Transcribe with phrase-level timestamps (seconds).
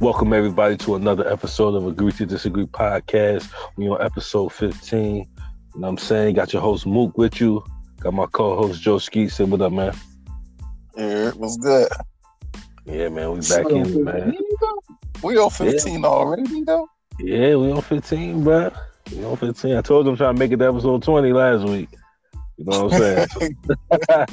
[0.00, 3.52] Welcome everybody to another episode of Agree to Disagree podcast.
[3.76, 5.16] We on episode 15.
[5.16, 5.26] You know
[5.74, 6.36] what I'm saying?
[6.36, 7.64] Got your host Mook with you.
[7.98, 9.32] Got my co-host Joe Skeet.
[9.32, 9.92] Say what up, man.
[10.96, 11.88] Yeah, it was good.
[12.84, 13.32] Yeah, man.
[13.32, 14.36] We back in it, man.
[15.24, 16.88] We on 15 already, though.
[17.18, 18.70] Yeah, we on 15, bro.
[19.10, 19.76] We on 15.
[19.76, 21.88] I told them trying to make it to episode 20 last week.
[22.56, 23.56] You know what I'm saying?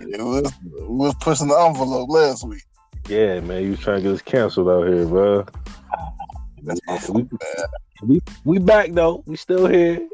[0.00, 2.62] It was we was pushing the envelope last week.
[3.08, 3.62] Yeah, man.
[3.62, 5.46] You trying to get us canceled out here, bro.
[6.62, 7.28] That's my fault,
[8.02, 9.22] we, we we back though.
[9.26, 10.08] We still here.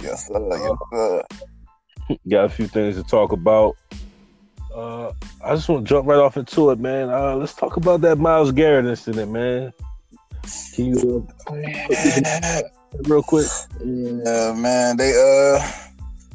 [0.00, 0.48] Yes, sir.
[0.50, 1.22] Yes, sir.
[2.28, 3.76] Got a few things to talk about.
[4.74, 5.12] Uh,
[5.42, 7.10] I just want to jump right off into it, man.
[7.10, 9.72] Uh, let's talk about that Myles Garrett incident, man.
[10.74, 12.62] Can you uh,
[13.04, 13.46] real quick?
[13.84, 14.96] Yeah, man.
[14.96, 15.85] They uh,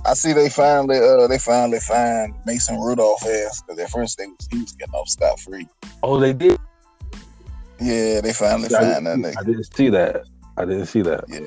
[0.05, 4.25] I see they finally uh they finally find Mason Rudolph ass because at first they
[4.27, 5.67] was he was getting off scot free.
[6.03, 6.59] Oh, they did.
[7.79, 9.37] Yeah, they finally I find that nigga.
[9.39, 10.23] I didn't see that.
[10.57, 11.23] I didn't see that.
[11.27, 11.39] Yeah.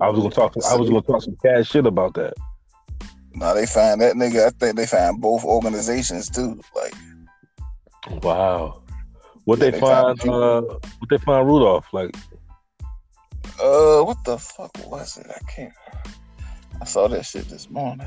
[0.00, 0.54] I was gonna talk.
[0.68, 2.34] I was gonna talk some cash shit about that.
[3.34, 4.46] Now they find that nigga.
[4.46, 6.60] I think they find both organizations too.
[6.74, 6.94] Like
[8.22, 8.82] Wow.
[9.44, 10.20] What Yeah, they, they find?
[10.20, 10.60] found- Uh,
[10.98, 11.86] what they find Rudolph?
[11.92, 12.14] Like,
[13.60, 15.26] Uh, what the fuck was it?
[15.30, 15.72] I can't.
[16.80, 18.06] I saw that shit this morning.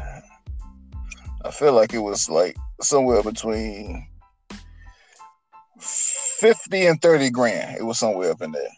[1.44, 4.08] I feel like it was like somewhere between
[5.80, 7.78] fifty and thirty grand.
[7.78, 8.70] It was somewhere up in there.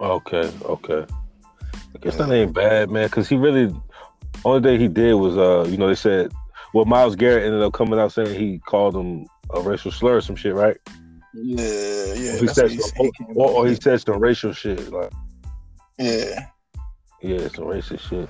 [0.00, 1.06] okay, okay.
[1.94, 3.06] I guess that ain't bad, man.
[3.06, 3.74] Because he really,
[4.44, 6.32] only thing he did was, uh, you know, they said,
[6.72, 10.20] well, Myles Garrett ended up coming out saying he called him a racial slur or
[10.20, 10.76] some shit, right?
[11.34, 12.34] Yeah, yeah.
[12.34, 12.90] Or he said some.
[12.96, 15.12] He or, or he said some racial shit, like.
[15.98, 16.46] yeah.
[17.22, 18.28] Yeah, some racist shit.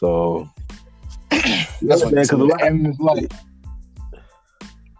[0.00, 0.48] So
[1.30, 3.30] That's what man, 'cause lot- And like,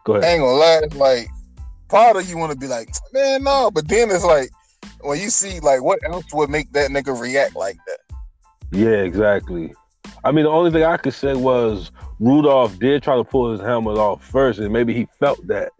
[0.04, 0.30] go I ahead.
[0.34, 1.28] ain't gonna lie, like
[1.88, 4.50] part of you want to be like, man, no, but then it's like
[5.00, 7.98] when you see like what else would make that nigga react like that.
[8.72, 9.72] Yeah, exactly.
[10.22, 11.90] I mean, the only thing I could say was
[12.20, 15.72] Rudolph did try to pull his helmet off first, and maybe he felt that.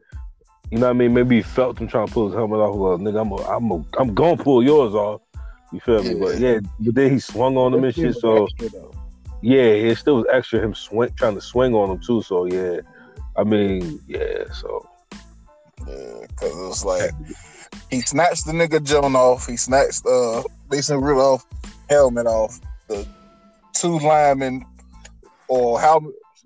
[0.71, 1.13] You know what I mean?
[1.13, 2.75] Maybe he felt him trying to pull his helmet off.
[2.75, 5.21] Well, nigga, I'm a, I'm a, I'm gonna pull yours off.
[5.73, 6.15] You feel me?
[6.15, 8.17] But yeah, but then he swung on him and shit.
[8.17, 8.49] So
[9.43, 12.23] yeah, it still was extra him swing trying to swing on him too.
[12.23, 12.81] So yeah,
[13.37, 14.45] I mean, yeah.
[14.53, 14.89] So
[15.87, 17.11] Yeah, because it was like
[17.91, 19.47] he snatched the nigga Joan off.
[19.47, 21.45] He snatched uh Mason Rudolph
[21.89, 22.61] helmet off.
[22.89, 23.07] The
[23.75, 24.65] two linemen
[25.49, 26.01] or how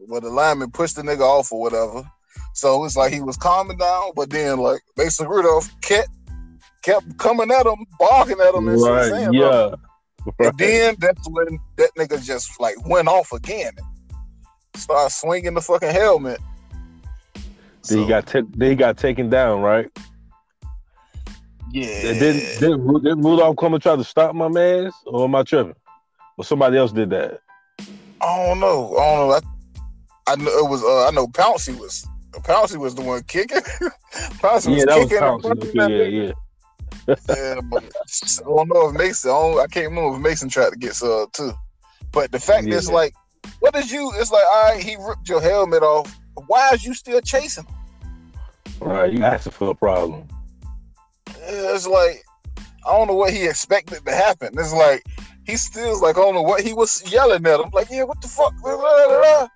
[0.09, 2.09] well the lineman pushed the nigga off or whatever.
[2.53, 6.09] So it's like he was calming down, but then like Mason Rudolph kept
[6.83, 9.75] kept coming at him, barking at him, and right, saying, yeah.
[10.39, 10.49] Right.
[10.49, 13.73] And then that's when that nigga just like went off again.
[14.75, 16.41] Started swinging the fucking helmet.
[17.89, 19.91] Then he got ta- then he got taken down, right?
[21.75, 22.09] yeah.
[22.09, 25.35] And Didn't didn't, Ru- didn't Rudolph come and try to stop my man's, or am
[25.35, 25.75] I tripping?
[26.39, 27.41] Or somebody else did that?
[28.21, 28.97] I don't know.
[28.97, 29.35] I don't know.
[29.35, 30.83] I, I know it was.
[30.83, 32.07] Uh, I know Pouncey was.
[32.33, 33.61] Pouncey was the one kicking.
[34.41, 35.19] Pouncey was yeah, that was kicking.
[35.19, 36.33] punching Okay, yeah, yeah.
[37.07, 39.31] Yeah, but I don't know if Mason.
[39.31, 41.53] I, I can't remember if Mason tried to get sub too.
[42.13, 43.15] But the fact is, like,
[43.61, 44.13] what did you?
[44.17, 46.15] It's like, all right, he ripped your helmet off.
[46.47, 47.75] Why is you still chasing him?
[48.81, 50.29] Right, you asking for a problem.
[51.47, 52.23] It's like
[52.87, 54.51] I don't know what he expected to happen.
[54.59, 55.05] It's like
[55.45, 57.71] he still's like I don't know what he was yelling at him.
[57.73, 58.53] Like, yeah, what the fuck?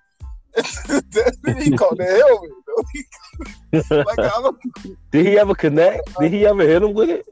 [1.59, 2.51] He caught the helmet.
[2.65, 2.83] Though.
[3.71, 4.57] like, I don't,
[5.11, 6.17] Did he ever connect?
[6.19, 7.25] Did he ever hit him with it?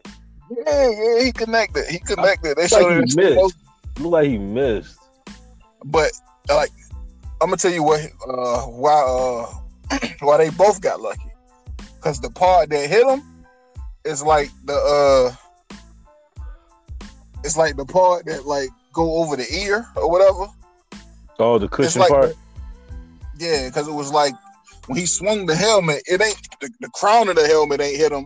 [0.49, 1.85] yeah, yeah, he connected.
[1.89, 2.57] He connected.
[2.57, 3.15] They like showed he it.
[3.15, 3.37] missed.
[3.37, 4.97] Looked like he missed.
[5.85, 6.11] But
[6.49, 6.71] like,
[7.41, 8.01] I'm gonna tell you what.
[8.27, 8.93] Uh, why?
[9.91, 11.31] Uh, why they both got lucky?
[11.95, 13.23] Because the part that hit him
[14.05, 14.73] is like the.
[14.73, 15.35] uh
[17.43, 20.47] It's like the part that like go over the ear or whatever.
[21.39, 22.33] Oh, the cushion like part.
[23.37, 24.33] Yeah, because it was like
[24.87, 28.11] when he swung the helmet, it ain't the, the crown of the helmet ain't hit
[28.11, 28.25] him,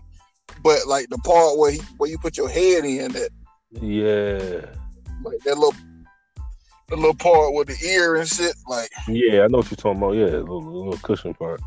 [0.63, 3.29] but like the part where he where you put your head in that
[3.71, 4.65] Yeah,
[5.23, 5.73] like that little
[6.89, 9.43] the little part with the ear and shit, like yeah.
[9.43, 10.15] I know what you're talking about.
[10.15, 11.61] Yeah, the little, little cushion part.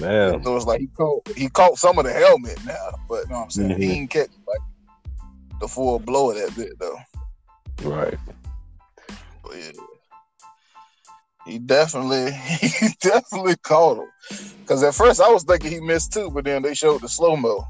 [0.00, 2.74] Man, so it's like he caught he caught some of the helmet now,
[3.08, 3.68] but you know what I'm saying?
[3.70, 3.78] He Mhm.
[3.80, 4.58] didn't catch like
[5.60, 6.98] the full blow of that bit though.
[7.88, 8.18] right.
[9.44, 9.70] But yeah.
[11.46, 14.08] He definitely, he definitely caught him.
[14.60, 17.36] Because at first I was thinking he missed too, but then they showed the slow
[17.36, 17.64] mo,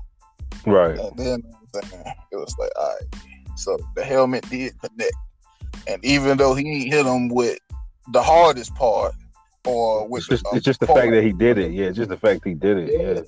[0.66, 0.98] Right.
[0.98, 1.42] and then
[1.74, 3.22] it was like, all right.
[3.56, 5.14] So the helmet did connect,
[5.88, 7.58] and even though he hit him with
[8.12, 9.14] the hardest part,
[9.66, 11.72] or with It's just, the, it's just the fact that he did it.
[11.72, 12.92] Yeah, just the fact he did it.
[12.92, 13.22] Yeah.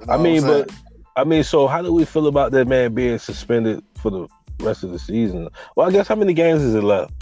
[0.00, 0.70] you know I mean, but
[1.16, 4.28] I mean, so how do we feel about that man being suspended for the
[4.60, 5.48] rest of the season?
[5.76, 7.12] Well, I guess how many games is it left?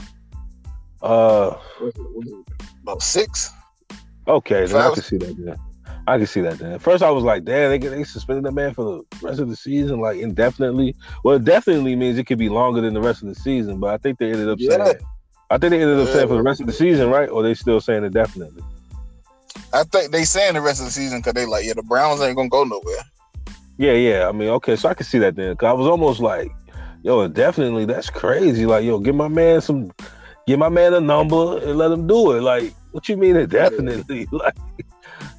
[1.05, 1.59] Uh,
[2.83, 3.51] about six.
[4.27, 5.37] Okay, then I can see that.
[5.37, 5.57] Then
[6.07, 6.59] I can see that.
[6.59, 9.51] Then first, I was like, "Damn, they they suspended that man for the rest of
[9.51, 13.23] the season, like indefinitely." Well, it definitely means it could be longer than the rest
[13.23, 14.85] of the season, but I think they ended up yeah.
[14.85, 14.97] saying,
[15.51, 16.15] I think they ended up yeah.
[16.15, 17.29] saying for the rest of the season, right?
[17.29, 18.63] Or they still saying indefinitely?
[19.73, 22.21] I think they saying the rest of the season because they like, yeah, the Browns
[22.21, 23.05] ain't gonna go nowhere.
[23.77, 24.29] Yeah, yeah.
[24.29, 25.55] I mean, okay, so I can see that then.
[25.57, 26.51] Cause I was almost like,
[27.03, 28.67] yo, definitely, that's crazy.
[28.67, 29.93] Like, yo, give my man some,
[30.47, 32.41] give my man a number and let him do it.
[32.41, 33.37] Like, what you mean?
[33.37, 34.57] It definitely, like,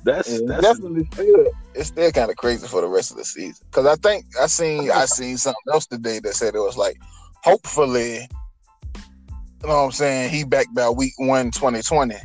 [0.03, 3.25] that's, yeah, that's definitely still, it's still kind of crazy for the rest of the
[3.25, 3.65] season.
[3.71, 6.97] Cause I think I seen I seen something else today that said it was like,
[7.43, 8.27] hopefully,
[8.95, 10.29] you know what I'm saying?
[10.29, 12.15] He back by week one, 2020.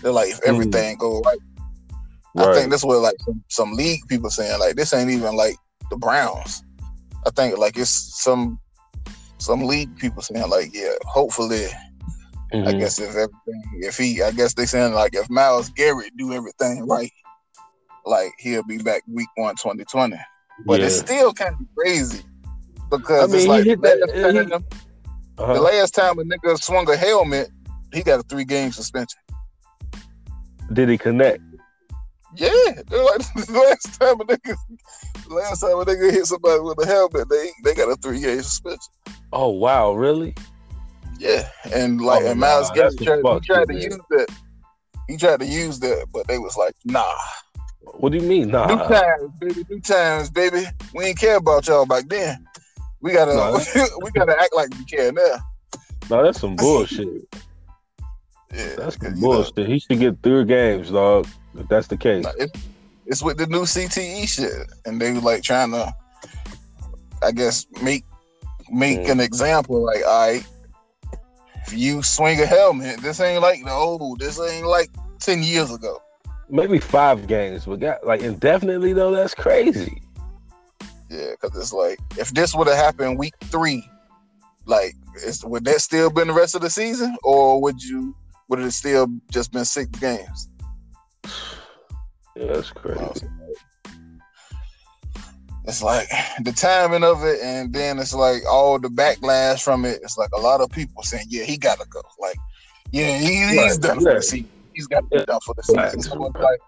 [0.00, 0.48] They're like, if mm.
[0.48, 0.98] everything mm.
[0.98, 1.38] go right,
[2.34, 2.48] Right.
[2.48, 5.56] I think this was like some, some league people saying like this ain't even like
[5.90, 6.62] the Browns.
[7.26, 8.58] I think like it's some
[9.38, 11.66] some league people saying like yeah, hopefully.
[12.52, 12.68] Mm-hmm.
[12.68, 16.32] I guess if everything, if he, I guess they saying like if Myles Garrett do
[16.32, 17.10] everything right,
[18.04, 20.16] like he'll be back week one, 2020.
[20.66, 20.86] But yeah.
[20.86, 22.22] it's still kind of crazy
[22.90, 25.54] because I mean, it's like that, he, uh-huh.
[25.54, 27.48] the last time a nigga swung a helmet,
[27.92, 29.20] he got a three game suspension.
[30.72, 31.42] Did he connect?
[32.36, 34.56] Yeah, like the last time a nigga,
[35.28, 38.42] last time a nigga hit somebody with a helmet, they they got a three game
[38.42, 38.92] suspension.
[39.32, 40.34] Oh wow, really?
[41.22, 44.26] Yeah, and like oh, and Myles nah, Garrett tried, he tried to use that.
[45.08, 47.14] He tried to use that, but they was like, nah.
[47.80, 48.66] What do you mean, nah?
[48.66, 49.64] New times, baby.
[49.70, 50.64] New times, baby.
[50.94, 52.44] We ain't care about y'all back then.
[53.00, 53.52] We gotta, nah,
[54.02, 55.36] we gotta act like we care now.
[56.10, 57.08] No, that's some bullshit.
[58.52, 59.56] yeah, that's some bullshit.
[59.58, 61.28] Know, he should get three games, dog.
[61.56, 62.66] If that's the case, it's,
[63.06, 65.94] it's with the new CTE shit, and they were like trying to,
[67.22, 68.04] I guess, make
[68.72, 69.10] make mm.
[69.10, 69.84] an example.
[69.84, 70.46] Like, all right,
[71.66, 74.20] if you swing a helmet, this ain't like the old.
[74.20, 76.02] This ain't like ten years ago.
[76.48, 79.10] Maybe five games, but got like indefinitely though.
[79.10, 80.02] That's crazy.
[81.08, 83.86] Yeah, because it's like if this would have happened week three,
[84.66, 84.94] like
[85.24, 88.14] is, would that still been the rest of the season, or would you
[88.48, 90.48] would it still just been six games?
[92.34, 93.26] Yeah, that's crazy.
[95.64, 96.08] It's like
[96.42, 100.00] the timing of it, and then it's like all the backlash from it.
[100.02, 102.36] It's like a lot of people saying, "Yeah, he gotta go." Like,
[102.90, 103.80] yeah, he, he's right.
[103.80, 104.10] done yeah.
[104.10, 104.50] for the season.
[104.74, 106.02] He's got to be done for the season.
[106.02, 106.60] So like,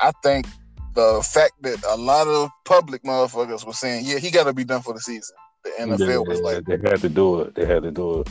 [0.00, 0.46] I think
[0.94, 4.64] the fact that a lot of public motherfuckers were saying, "Yeah, he got to be
[4.64, 7.54] done for the season." The NFL yeah, was like, "They had to do it.
[7.54, 8.28] They had to do it."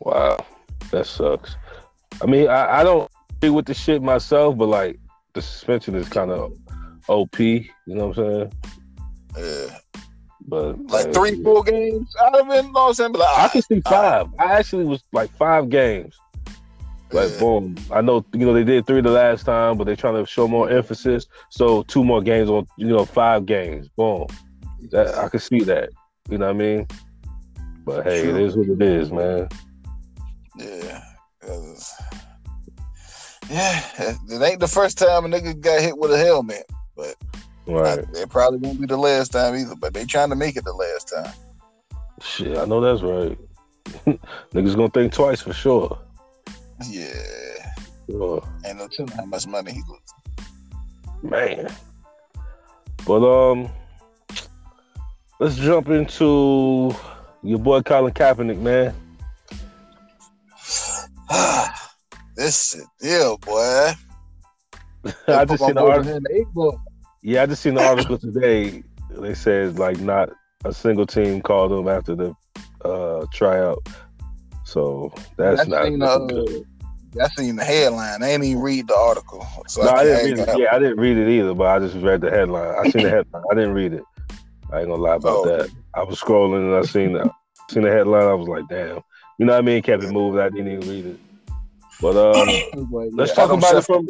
[0.00, 0.44] Wow,
[0.90, 1.56] that sucks.
[2.22, 4.98] I mean, I, I don't agree with the shit myself, but like
[5.32, 6.52] the suspension is kind of
[7.10, 7.38] OP.
[7.38, 8.52] You know what I'm saying?
[9.36, 9.78] Yeah.
[10.46, 13.48] But like uh, three, four games out of it, you know what I'm like, I
[13.48, 14.28] can see five.
[14.38, 16.16] I, I actually was like five games.
[17.12, 17.38] Like yeah.
[17.38, 17.76] boom.
[17.92, 20.48] I know you know they did three the last time, but they're trying to show
[20.48, 21.26] more emphasis.
[21.50, 23.88] So two more games on you know five games.
[23.96, 24.26] Boom.
[24.90, 25.90] That I can see that.
[26.28, 26.86] You know what I mean?
[27.84, 28.36] But hey, True.
[28.36, 29.48] it is what it is, man.
[30.56, 31.04] Yeah.
[33.50, 36.64] Yeah, it ain't the first time a nigga got hit with a helmet,
[37.00, 37.16] but
[37.66, 38.04] right.
[38.14, 39.74] it probably won't be the last time either.
[39.76, 41.32] But they trying to make it the last time.
[42.22, 43.38] Shit, I know that's right.
[44.54, 45.98] Niggas gonna think twice for sure.
[46.88, 47.72] Yeah.
[48.08, 48.46] Sure.
[48.64, 50.14] And no telling how much money he loses.
[51.22, 51.72] Man.
[53.06, 53.70] But um
[55.38, 56.94] let's jump into
[57.42, 58.94] your boy Colin Kaepernick, man.
[62.36, 63.92] This shit, yeah, boy.
[65.28, 66.80] I just seen the article.
[67.22, 68.82] Yeah, I just seen the article today.
[69.10, 70.30] They said like not
[70.64, 72.34] a single team called them after the
[72.84, 73.86] uh, tryout.
[74.64, 76.64] So that's not seen, uh, good.
[77.20, 78.22] I seen the headline.
[78.22, 79.44] I ain't even read the article.
[79.66, 80.58] So no, I, I didn't read it.
[80.58, 82.74] Yeah, I didn't read it either, but I just read the headline.
[82.78, 83.42] I seen the headline.
[83.50, 84.04] I didn't read it.
[84.72, 85.56] I ain't gonna lie about oh.
[85.56, 85.70] that.
[85.94, 87.30] I was scrolling and I seen that.
[87.68, 88.22] Seen the headline.
[88.22, 89.00] I was like, damn.
[89.38, 89.82] You know what I mean?
[89.82, 90.40] Kept it moving.
[90.40, 91.18] I didn't even read it.
[92.00, 94.06] But um, let's yeah, talk about it from.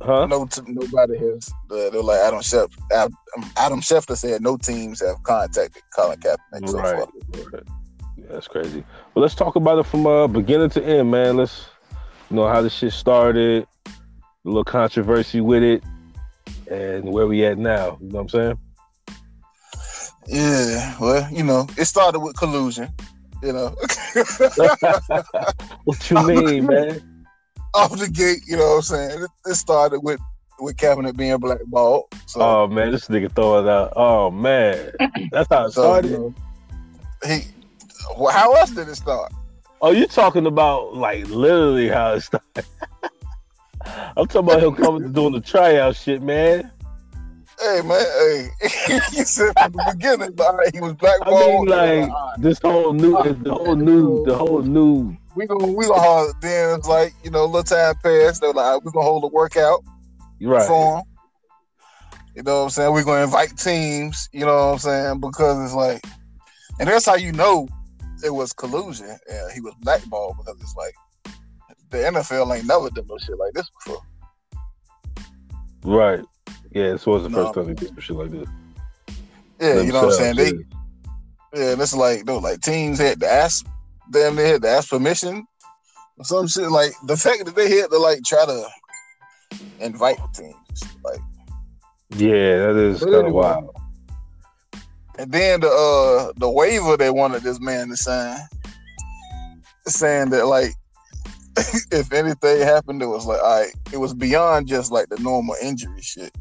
[0.00, 0.26] Huh?
[0.26, 1.50] No, t- nobody has.
[1.70, 3.10] Uh, they're like Adam Schefter.
[3.56, 7.08] Adam Schefter said no teams have contacted Colin Kaepernick so right.
[7.52, 7.62] Right.
[8.16, 8.84] Yeah, that's crazy.
[9.14, 11.36] Well, let's talk about it from uh, beginning to end, man.
[11.36, 11.66] Let's
[12.30, 13.90] you know how this shit started, a
[14.44, 15.82] little controversy with it,
[16.70, 17.98] and where we at now.
[18.00, 18.58] You know what I'm saying?
[20.28, 20.96] Yeah.
[21.00, 22.92] Well, you know, it started with collusion.
[23.42, 23.68] You know.
[25.84, 27.07] what you mean, man?
[27.78, 29.22] Off the gate, you know what I'm saying?
[29.22, 30.20] It, it started with
[30.60, 32.06] with Kaepernick being blackballed.
[32.26, 33.92] So, Oh man, this nigga throw it out.
[33.96, 34.90] Oh man,
[35.30, 36.10] that's how it so, started.
[36.10, 36.34] you know,
[37.26, 37.40] he.
[38.16, 39.32] Well, how else did it start?
[39.80, 42.46] Oh, you talking about like literally how it started?
[44.16, 46.70] I'm talking about him coming to doing the tryout shit, man.
[47.60, 48.48] Hey man, hey,
[49.10, 51.72] he said from the beginning, right, he was blackballed.
[51.72, 55.16] I mean, like this whole new, uh, the whole new, the whole new.
[55.38, 58.40] We gonna we gonna hold, then like you know, a little time passed.
[58.40, 59.84] They're like, we gonna hold a workout
[60.42, 60.66] Right.
[60.66, 61.04] for him.
[62.34, 62.92] You know what I'm saying?
[62.92, 64.28] We're gonna invite teams.
[64.32, 65.20] You know what I'm saying?
[65.20, 66.02] Because it's like,
[66.80, 67.68] and that's how you know
[68.24, 69.06] it was collusion.
[69.06, 70.94] And he was blackballed because it's like
[71.90, 74.02] the NFL ain't never done no shit like this before.
[75.84, 76.24] Right.
[76.72, 77.44] Yeah, this was the No.
[77.44, 78.48] first time he did some shit like this.
[79.60, 80.36] Yeah, you know what I'm saying?
[80.36, 80.52] They
[81.54, 83.64] Yeah, and it's like no, like teams had to ask
[84.12, 85.46] them, they had to ask permission
[86.18, 86.70] or some shit.
[86.70, 88.68] Like the fact that they had to like try to
[89.80, 90.56] invite teams,
[91.04, 91.20] like,
[92.10, 92.58] yeah.
[92.66, 93.70] that is kind of wild.
[95.18, 98.38] and then the uh the waiver they wanted this man to sign,
[99.86, 100.72] saying that like
[101.92, 105.56] if anything happened, it was like all right, it was beyond just like the normal
[105.62, 106.32] injury shit.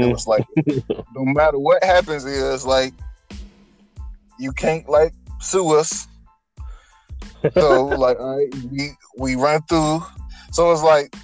[0.00, 0.46] It hmm was like
[1.14, 2.94] no matter what happens, is like
[4.38, 6.08] you can't like sue us.
[7.54, 10.02] So like, all right, we we run through.
[10.52, 11.14] So it's like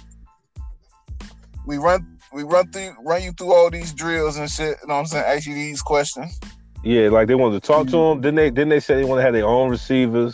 [1.65, 4.77] we run we run through run you through all these drills and shit.
[4.81, 5.25] You know what I'm saying?
[5.27, 6.39] Ask you these questions.
[6.83, 8.21] Yeah, like they wanted to talk to him.
[8.21, 10.33] Then they then they said they want to have their own receivers.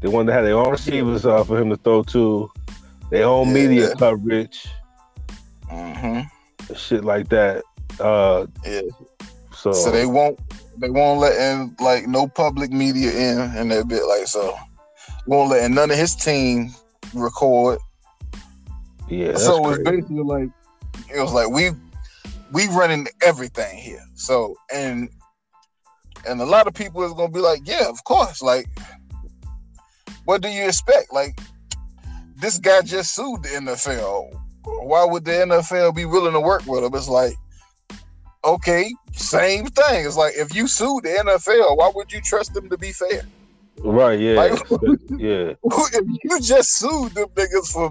[0.00, 2.50] They wanted to have their own receivers uh, for him to throw to,
[3.10, 3.52] their own Yeah.
[3.54, 4.66] media coverage,
[5.70, 6.74] Mm-hmm.
[6.74, 7.62] shit like that.
[8.00, 8.80] Uh, Yeah.
[9.54, 10.40] so, So they won't
[10.80, 14.56] they won't let in like no public media in and that bit like so.
[15.26, 16.74] Won't let in none of his team
[17.14, 17.78] record.
[19.08, 20.48] yeah, so it's basically like
[21.14, 21.70] it was like we
[22.52, 24.04] we running everything here.
[24.14, 25.08] So and
[26.26, 28.42] and a lot of people is gonna be like, yeah, of course.
[28.42, 28.66] Like,
[30.24, 31.12] what do you expect?
[31.12, 31.38] Like,
[32.36, 34.30] this guy just sued the NFL.
[34.64, 36.94] Why would the NFL be willing to work with him?
[36.94, 37.34] It's like,
[38.44, 40.06] okay, same thing.
[40.06, 43.22] It's like if you sued the NFL, why would you trust them to be fair?
[43.82, 44.18] right.
[44.18, 44.60] Yeah, Like-
[45.16, 47.90] yeah, if you just sued them niggas for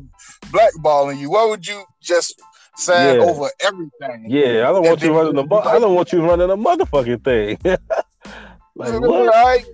[0.52, 2.40] blackballing you, why would you just
[2.76, 3.26] sign Yeah.
[3.26, 4.26] over everything?
[4.28, 4.70] yeah.
[4.70, 5.46] I don't want you running the.
[5.46, 7.58] Mo- I don't want you running a motherfucking thing.
[8.76, 9.28] like All what?
[9.34, 9.66] right.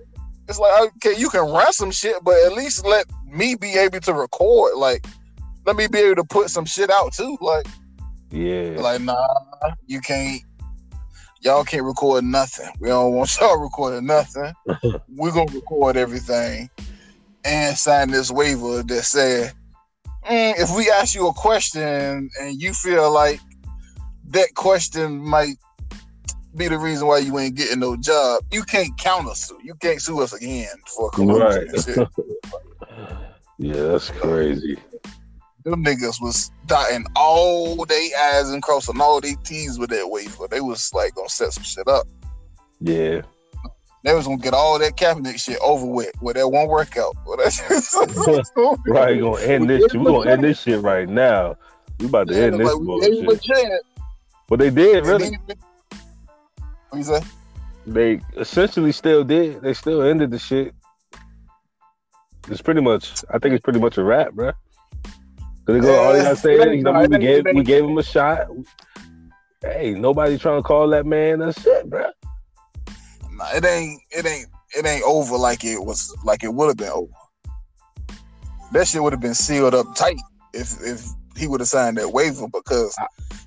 [0.48, 3.98] It's like okay, you can run some shit, but at least let me be able
[4.00, 4.76] to record.
[4.76, 5.04] Like,
[5.66, 7.36] let me be able to put some shit out too.
[7.40, 7.66] Like,
[8.30, 9.26] Yeah, like nah,
[9.86, 10.40] you can't.
[11.46, 12.68] Y'all can't record nothing.
[12.80, 14.52] We don't want y'all recording nothing.
[15.08, 16.68] We're gonna record everything
[17.44, 19.52] and sign this waiver that said,
[20.28, 23.38] mm, if we ask you a question and you feel like
[24.30, 25.54] that question might
[26.56, 29.60] be the reason why you ain't getting no job, you can't counter sue.
[29.62, 32.08] You can't sue us again for collusion Right.
[33.58, 33.82] yeah.
[33.82, 34.78] That's crazy.
[35.66, 40.46] Them niggas was dotting all they I's and crossing all they T's with that waiver.
[40.48, 42.06] They was like gonna set some shit up.
[42.80, 43.22] Yeah,
[44.04, 47.16] They was gonna get all that Kaepernick shit over with with that one workout.
[48.86, 49.18] Right.
[49.18, 49.92] Gonna end this.
[49.92, 51.56] We gonna end this shit right now.
[51.98, 53.80] We about to Yeah, end this like, we gave him a bullshit.
[54.48, 55.36] But they did And really.
[56.90, 57.20] What you say?
[57.88, 59.62] They essentially still did.
[59.62, 60.72] They still ended the shit.
[62.48, 63.24] It's pretty much.
[63.30, 64.52] I think it's pretty much a wrap, bro.
[65.66, 67.84] Cause they go, all they gotta say is, you know, we gave it we gave
[67.84, 68.46] him a shot.
[69.62, 71.40] Hey, nobody trying to call that man.
[71.40, 72.06] That's it, bro.
[73.32, 74.00] Nah, it ain't.
[74.12, 74.46] It ain't.
[74.78, 76.16] It ain't over like it was.
[76.24, 77.12] Like it would have been over.
[78.72, 80.20] That shit would have been sealed up tight
[80.54, 81.04] if if
[81.36, 82.94] he would have signed that waiver because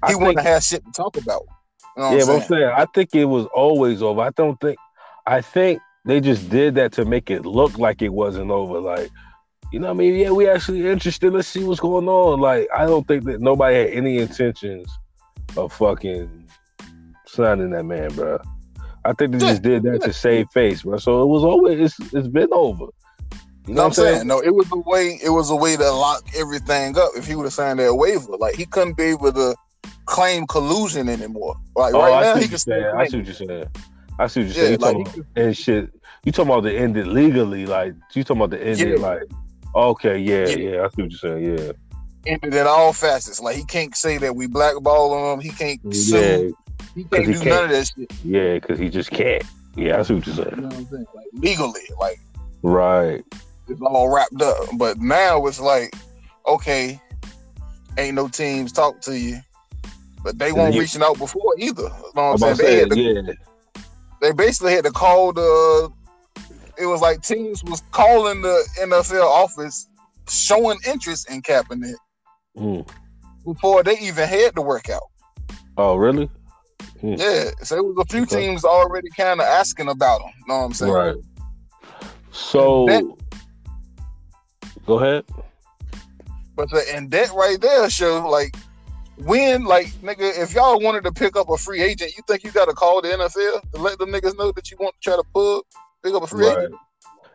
[0.03, 1.43] I he wouldn't have had shit to talk about.
[1.95, 2.49] You know yeah, what I'm I'm saying?
[2.49, 4.21] saying I think it was always over.
[4.21, 4.77] I don't think.
[5.25, 8.79] I think they just did that to make it look like it wasn't over.
[8.79, 9.09] Like,
[9.71, 11.33] you know, what I mean, yeah, we actually interested.
[11.33, 12.39] Let's see what's going on.
[12.39, 14.89] Like, I don't think that nobody had any intentions
[15.57, 16.49] of fucking
[17.27, 18.39] signing that man, bro.
[19.05, 20.97] I think they just did that to save face, bro.
[20.97, 22.85] So it was always it's, it's been over.
[23.67, 24.27] You know No, what I'm saying?
[24.27, 25.19] No, it was a way.
[25.23, 27.11] It was a way to lock everything up.
[27.15, 29.55] If he would have signed that waiver, like he couldn't be able to
[30.05, 31.55] claim collusion anymore.
[31.75, 32.83] Like Oh, right I now, see he can saying.
[32.83, 33.65] I see what you're saying.
[34.17, 34.71] I see what you're Yeah, saying.
[34.71, 35.93] You like, talking about and shit.
[36.25, 37.65] You talking about the ended legally?
[37.65, 38.99] Like you talking about the ended?
[38.99, 39.05] Yeah.
[39.05, 39.21] Like
[39.75, 40.55] okay, yeah, Yeah.
[40.57, 40.83] yeah.
[40.85, 41.57] I see what you're saying.
[41.57, 41.71] Yeah,
[42.25, 43.39] ended at all facets.
[43.39, 45.39] Like he can't say that we blackballing him.
[45.39, 46.57] He can't yeah, sue.
[46.95, 47.49] He 'cause can't he do can't.
[47.49, 48.11] none of that shit.
[48.23, 48.53] yeah.
[48.55, 49.43] Because he just can't.
[49.75, 50.55] Yeah, I see what you're You saying.
[50.61, 51.05] know what I'm saying?
[51.15, 52.19] Like legally, like
[52.63, 53.23] Right.
[53.67, 54.57] it's all wrapped up.
[54.77, 55.93] But now it's like,
[56.47, 56.99] okay,
[57.97, 59.39] ain't no teams talk to you.
[60.21, 61.83] but they weren't he- reaching out before either.
[61.83, 62.57] You know what I'm saying?
[62.57, 63.33] They, had to, yeah,
[64.21, 65.89] they basically had to call the.
[66.79, 69.87] It was like teams was calling the NFL office,
[70.29, 71.95] showing interest in Kaepernick
[72.57, 72.87] Mm.
[73.45, 75.03] before they even had the workout.
[75.77, 76.29] Oh, really?
[77.01, 78.47] Yeah, so it was a few Okay.
[78.47, 80.31] teams already kind of asking about him.
[80.47, 80.91] Know what I'm saying?
[80.91, 81.15] Right.
[82.31, 83.03] So, That-
[84.85, 85.25] go ahead.
[86.55, 88.55] But the, and that right there show like
[89.17, 92.51] when like nigga, if y'all wanted to pick up a free agent, you think you
[92.51, 95.15] got to call the NFL to let them niggas know that you want to try
[95.15, 95.63] to pull
[96.03, 96.57] pick up a free Right.
[96.59, 96.75] agent?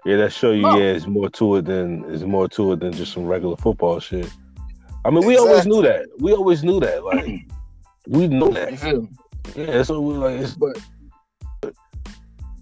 [0.05, 0.63] Yeah, that show you.
[0.63, 0.77] No.
[0.77, 4.01] Yeah, it's more to it than it's more to it than just some regular football
[4.01, 4.29] shit.
[5.05, 6.07] I mean, we always knew that.
[6.19, 7.05] We always knew that.
[7.05, 7.25] Like,
[8.07, 9.09] we know that.
[9.55, 10.57] Yeah, so we like, it's,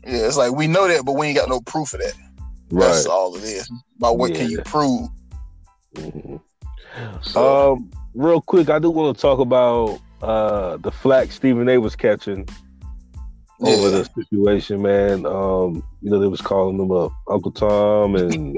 [0.04, 2.14] Yeah, it's like we know that, but we ain't got no proof of that.
[2.70, 3.12] That's right.
[3.12, 3.70] all it is.
[3.98, 5.08] About what can you prove?
[5.94, 6.40] Mhm.
[7.22, 11.78] So, Um, real quick, I do want to talk about uh the flack Stephen A.
[11.78, 12.48] was catching
[13.62, 15.26] over the situation, man.
[15.26, 18.56] Um, you know, they was calling him up Uncle Tom, and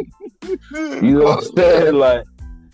[0.72, 1.94] you know what I'm saying?
[1.94, 2.24] Like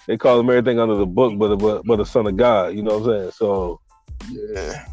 [0.07, 2.75] they call him everything under the book, but but but a son of God.
[2.75, 3.31] You know what I'm saying?
[3.33, 3.81] So
[4.31, 4.87] yeah.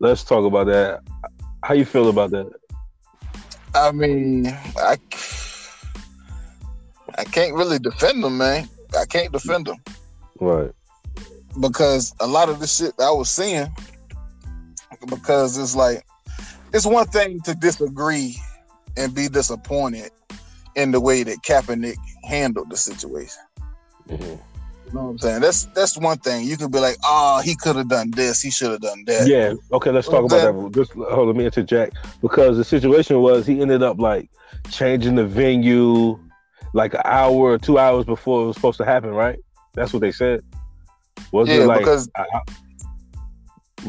[0.00, 1.00] let's talk about that.
[1.62, 2.50] How you feel about that?
[3.74, 4.98] I mean, I
[7.16, 8.68] I can't really defend them, man.
[8.98, 9.76] I can't defend them.
[10.40, 10.72] Right.
[11.60, 13.68] because a lot of the shit that I was seeing,
[15.06, 16.04] because it's like
[16.72, 18.36] it's one thing to disagree
[18.96, 20.10] and be disappointed
[20.76, 23.42] in the way that Kaepernick handled the situation.
[24.08, 24.20] Mhm.
[24.86, 25.40] You know what I'm saying?
[25.40, 26.46] That's that's one thing.
[26.46, 29.26] You could be like, oh, he could have done this, he should have done that.
[29.26, 29.54] Yeah.
[29.72, 29.90] Okay.
[29.90, 30.72] Let's talk about that.
[30.74, 31.28] Just hold.
[31.28, 34.28] Let me interject because the situation was he ended up like
[34.70, 36.18] changing the venue
[36.74, 39.10] like an hour or two hours before it was supposed to happen.
[39.10, 39.38] Right.
[39.74, 40.42] That's what they said.
[41.32, 41.78] Was Yeah, it like?
[41.80, 42.26] because I-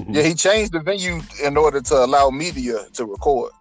[0.10, 3.52] Yeah, he changed the venue in order to allow media to record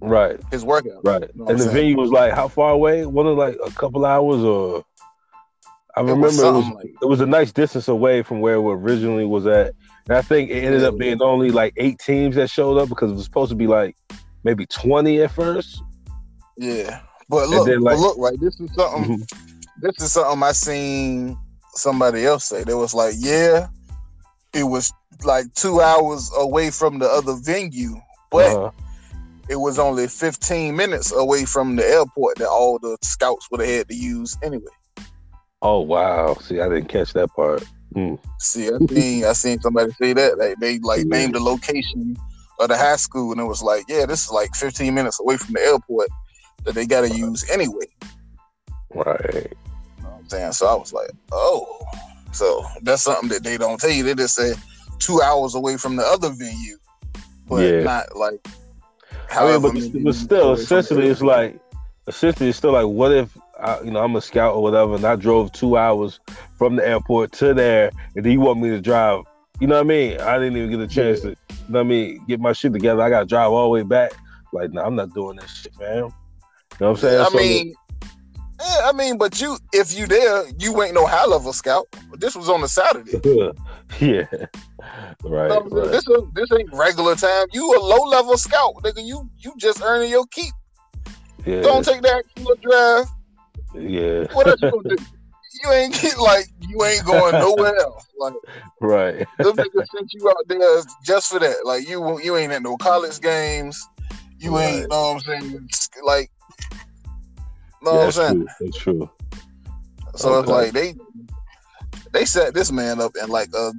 [0.00, 0.38] Right.
[0.50, 1.04] his workout.
[1.04, 1.34] Right.
[1.34, 1.74] know and the saying?
[1.74, 3.04] venue was like how far away?
[3.06, 4.84] One of like a couple hours or.
[5.96, 8.54] I It remember was it was like it was a nice distance away from where
[8.54, 9.74] it originally was at.
[10.08, 13.10] And I think it ended up being only like eight teams that showed up because
[13.10, 13.96] it was supposed to be like
[14.44, 15.82] maybe 20 at first.
[16.56, 17.00] yeah.
[17.30, 18.38] But look, then, like- but look, right.
[18.40, 19.18] This is something.
[19.18, 19.32] Mhm.
[19.82, 21.36] this is something I seen
[21.74, 22.62] somebody else say.
[22.64, 23.66] They was like, yeah,
[24.54, 24.92] it was
[25.24, 27.96] like two hours away from the other venue,
[28.30, 28.70] but Uh-huh.
[29.48, 33.68] it was only 15 minutes away from the airport that all the scouts would have
[33.68, 34.64] had to use anyway.
[35.60, 36.34] Oh wow!
[36.40, 37.64] See, I didn't catch that part.
[37.94, 38.14] Hmm.
[38.38, 40.38] See, I seen I seen somebody say that.
[40.38, 41.04] Like they like Yeah.
[41.18, 42.16] named the location
[42.60, 45.36] of the high school and it was like, yeah, this is like 15 minutes away
[45.36, 46.08] from the airport
[46.64, 47.86] that they gotta use anyway.
[48.94, 49.52] Right.
[49.96, 50.52] You know what I'm saying?
[50.52, 51.84] So I was like, oh.
[52.38, 54.04] So that's something that they don't tell you.
[54.04, 54.54] They just say
[55.00, 56.76] two hours away from the other venue,
[57.48, 57.82] but Yeah.
[57.82, 58.46] not like
[59.30, 59.60] I mean,
[59.92, 61.58] but, but still, away from the essentially, it's like
[62.06, 65.04] essentially, it's still like, what if I, you know I'm a scout or whatever, and
[65.04, 66.20] I drove two hours
[66.56, 69.24] from the airport to there, and you want me to drive?
[69.60, 70.20] You know what I mean?
[70.20, 71.36] I didn't even get a chance to, you
[71.68, 73.02] know what I mean, get my shit together.
[73.02, 74.12] I got to drive all the way back.
[74.52, 75.96] Like, no, I'm not doing this shit, man.
[75.96, 76.12] You know
[76.78, 77.20] what I'm saying?
[77.20, 77.74] I So- mean,
[78.60, 81.86] yeah, I mean, but you, if you there, you ain't no high level scout.
[82.14, 83.12] This was on a Saturday.
[84.00, 84.24] yeah,
[85.24, 85.90] right, So, right.
[85.92, 87.46] This is- this ain't regular time.
[87.52, 89.04] You a low level scout, nigga.
[89.04, 90.52] You you just earning your keep.
[91.46, 93.06] yeah, Don't take that kilo drive.
[93.74, 94.96] yeah, What else you gonna do?
[95.64, 98.06] You ain't get like you ain't going nowhere else.
[98.20, 98.34] Like
[98.80, 101.64] right, them niggas sent you out there just for that.
[101.64, 103.82] Like you you ain't at no college games.
[104.38, 104.90] You ain't Right.
[104.90, 105.68] know what I'm saying.
[106.04, 106.30] Like
[107.82, 108.34] know what I'm That's saying.
[108.34, 108.48] true.
[108.60, 109.10] That's true.
[110.16, 110.94] So it's like they
[112.12, 113.72] they set this man up in like a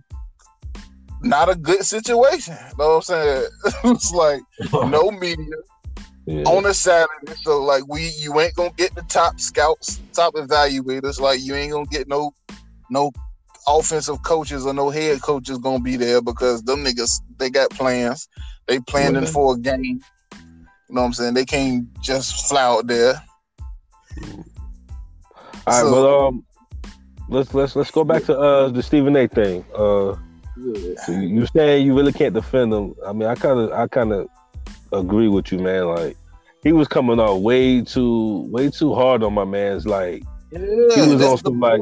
[1.22, 2.56] not a good situation.
[2.72, 3.48] You Know what I'm saying?
[3.86, 4.42] it's like
[4.74, 5.56] no media
[6.26, 6.44] Yeah.
[6.44, 7.34] on a Saturday.
[7.44, 11.20] So like we you ain't gonna get the top scouts, top evaluators.
[11.20, 12.32] Like you ain't gonna get no
[12.90, 13.12] no
[13.68, 18.28] offensive coaches or no head coaches gonna be there because them niggas they got plans.
[18.68, 19.84] They planning for a game.
[19.84, 21.34] You know what I'm saying?
[21.34, 23.22] They can't just fly out there.
[24.26, 24.44] All
[25.68, 26.46] right, So- but um,
[27.30, 29.28] let's let's let's go back to uh the Stephen A.
[29.28, 29.66] thing.
[29.74, 30.16] Uh,
[31.06, 32.96] so you, saying you really can't defend him?
[33.06, 34.28] I mean, I kind of I kind of
[34.92, 35.88] agree with you, man.
[35.88, 36.18] Like
[36.64, 39.86] he was coming off way too way too hard on my man's.
[39.86, 41.82] Like Yeah, he was on some like.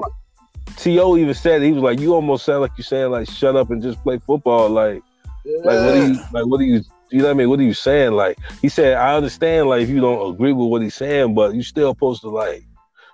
[0.79, 3.71] To even said he was like, you almost sound like you saying like shut up
[3.71, 4.69] and just play football.
[4.69, 5.01] Like
[5.45, 7.49] like what are you like what are you you know what I mean?
[7.49, 8.11] What are you saying?
[8.13, 11.53] Like he said, I understand like if you don't agree with what he's saying, but
[11.55, 12.65] you still supposed to like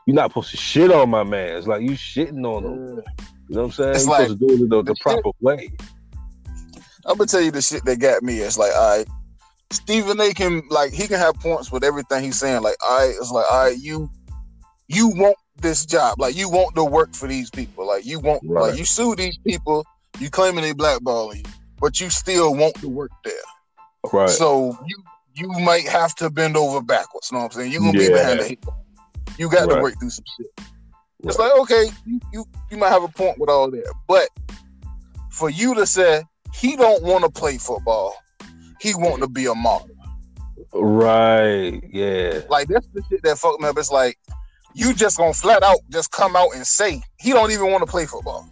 [0.05, 1.55] you're not supposed to shit on my man.
[1.57, 3.03] It's like you shitting on him.
[3.49, 3.89] You know what I'm saying?
[3.95, 5.69] It's You're like- supposed to do it the, the proper way.
[7.05, 8.39] I'm gonna tell you the shit that got me.
[8.39, 9.07] It's like, all right,
[9.71, 10.33] Stephen A.
[10.33, 12.61] can like he can have points with everything he's saying.
[12.63, 14.09] Like, all right, it's like, all right, you
[14.87, 18.41] you want this job, like you want to work for these people, like you want,
[18.45, 18.69] Right.
[18.69, 19.85] like you sue these people,
[20.19, 23.33] you claiming they blackballing you, but you still want to work there.
[24.11, 24.29] Right.
[24.29, 24.97] So you
[25.35, 27.29] you might have to bend over backwards.
[27.31, 27.71] You know what I'm saying?
[27.71, 28.63] You're gonna be behind the eight.
[29.37, 29.81] You got to Right.
[29.81, 30.65] work through some shit.
[31.23, 34.27] It's like okay, you, you you might have a point with all that, but
[35.31, 38.13] for you to say he don't want to play football,
[38.79, 39.87] he want to be a model.
[40.73, 41.81] right.
[41.91, 42.41] Yeah.
[42.49, 43.77] Like that's the shit that fucked me up.
[43.77, 44.17] It's like
[44.75, 47.89] you just gonna flat out just come out and say he don't even want to
[47.89, 48.47] play football.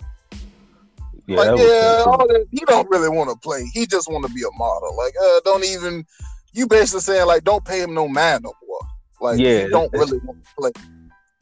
[1.31, 1.37] Yeah.
[1.37, 3.63] like yeah, all that, he don't really want to play.
[3.73, 4.95] He just want to be a model.
[4.97, 6.05] Like uh, don't even.
[6.53, 8.79] You basically saying like don't pay him no mind no more.
[9.21, 10.71] Like Yeah, don't really want to play.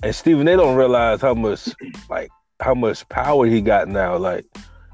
[0.04, 1.70] and Stephen, they don't realize how much
[2.10, 4.18] like how much power he got now.
[4.18, 4.46] Like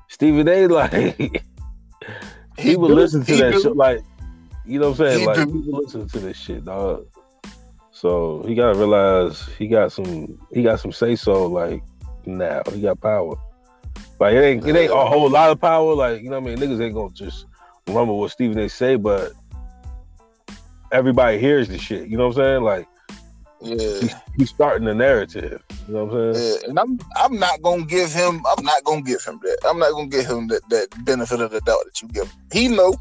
[0.08, 0.68] Stephen A.
[0.68, 0.94] Like
[2.58, 3.62] He do, listen to that do.
[3.62, 3.76] shit.
[3.76, 4.00] Like
[4.66, 5.20] you know what I'm saying?
[5.20, 5.46] He like do.
[5.48, 7.06] people listen to this shit, dog.
[7.92, 11.84] So he gotta realize he got some he got some say so like
[12.26, 12.62] now.
[12.72, 13.36] He got power.
[14.19, 15.93] Like it ain't it ain't a whole lot of power.
[15.93, 16.58] Like, you know what I mean?
[16.58, 17.45] Niggas ain't gonna just
[17.88, 19.34] remember what Stephen A say, but
[20.91, 22.08] everybody hears the shit.
[22.08, 22.63] You know what I'm saying?
[22.63, 22.88] Like
[23.62, 23.99] Yeah.
[23.99, 25.62] he's, he's starting the narrative.
[25.88, 26.60] You know what I'm saying?
[26.63, 29.58] Yeah, and I'm I'm not gonna give him I'm not gonna give him that.
[29.67, 32.23] I'm not gonna give him that, that benefit of the doubt that you give.
[32.23, 32.32] him.
[32.54, 32.95] He know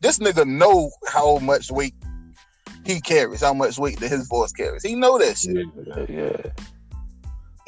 [0.00, 1.94] this nigga know how much weight
[2.84, 4.82] he carries, how much weight that his voice carries.
[4.82, 5.66] He know that shit.
[5.86, 6.50] Yeah, yeah.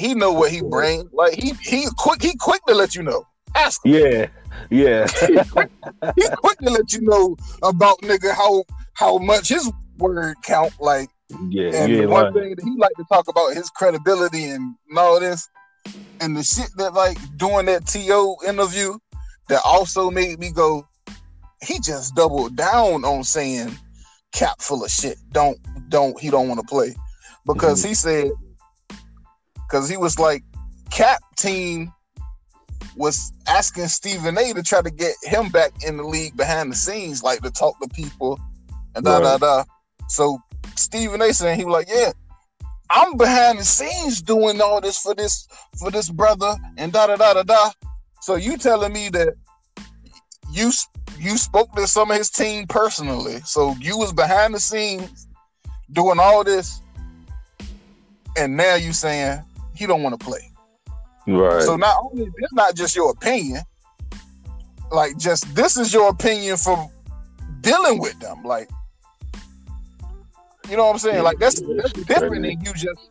[0.00, 1.08] He know what he bring.
[1.12, 3.26] Like he he quick he quick to let you know.
[3.54, 3.92] Ask him.
[3.92, 4.26] Yeah,
[4.70, 5.06] yeah,
[6.16, 10.72] he quick to let you know about nigga how how much his word count.
[10.80, 11.10] Like
[11.50, 11.70] yeah.
[11.74, 12.34] And the one lying.
[12.34, 15.46] thing that he like to talk about his credibility and all this,
[16.20, 18.98] and the shit that like doing that To interview
[19.48, 20.88] that also made me go,
[21.62, 23.76] he just doubled down on saying
[24.32, 25.18] Cap full of shit.
[25.32, 25.58] Don't
[25.90, 26.94] don't he don't want to play
[27.44, 27.88] because mm-hmm.
[27.88, 28.30] he said
[29.70, 30.42] because he was like
[30.90, 31.92] Cap team
[32.96, 36.76] was asking Stephen A to try to get him back in the league behind the
[36.76, 38.38] scenes, like to talk to people
[38.94, 39.64] and da da da.
[40.08, 40.38] So
[40.74, 42.12] Stephen A saying he was like, yeah,
[42.90, 45.46] I'm behind the scenes doing all this for this
[45.78, 47.70] for this brother and da da da da da.
[48.22, 49.34] So you telling me that
[50.50, 50.72] you
[51.18, 55.28] you spoke to some of his team personally, so you was behind the scenes
[55.92, 56.80] doing all this,
[58.36, 59.44] and now you saying
[59.80, 60.52] he don't want to play.
[61.26, 61.62] Right.
[61.62, 63.62] So not only this not just your opinion,
[64.92, 66.90] like just this is your opinion from
[67.62, 68.44] dealing with them.
[68.44, 68.68] Like
[70.68, 71.22] you know what I'm saying?
[71.22, 73.08] Like that's that's different than you just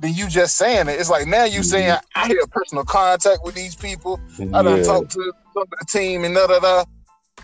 [0.00, 0.98] than you just saying it.
[0.98, 2.18] It's like now you saying mm-hmm.
[2.18, 4.18] I had personal contact with these people.
[4.40, 4.82] I done yeah.
[4.82, 6.84] talked to some of the team and da da da.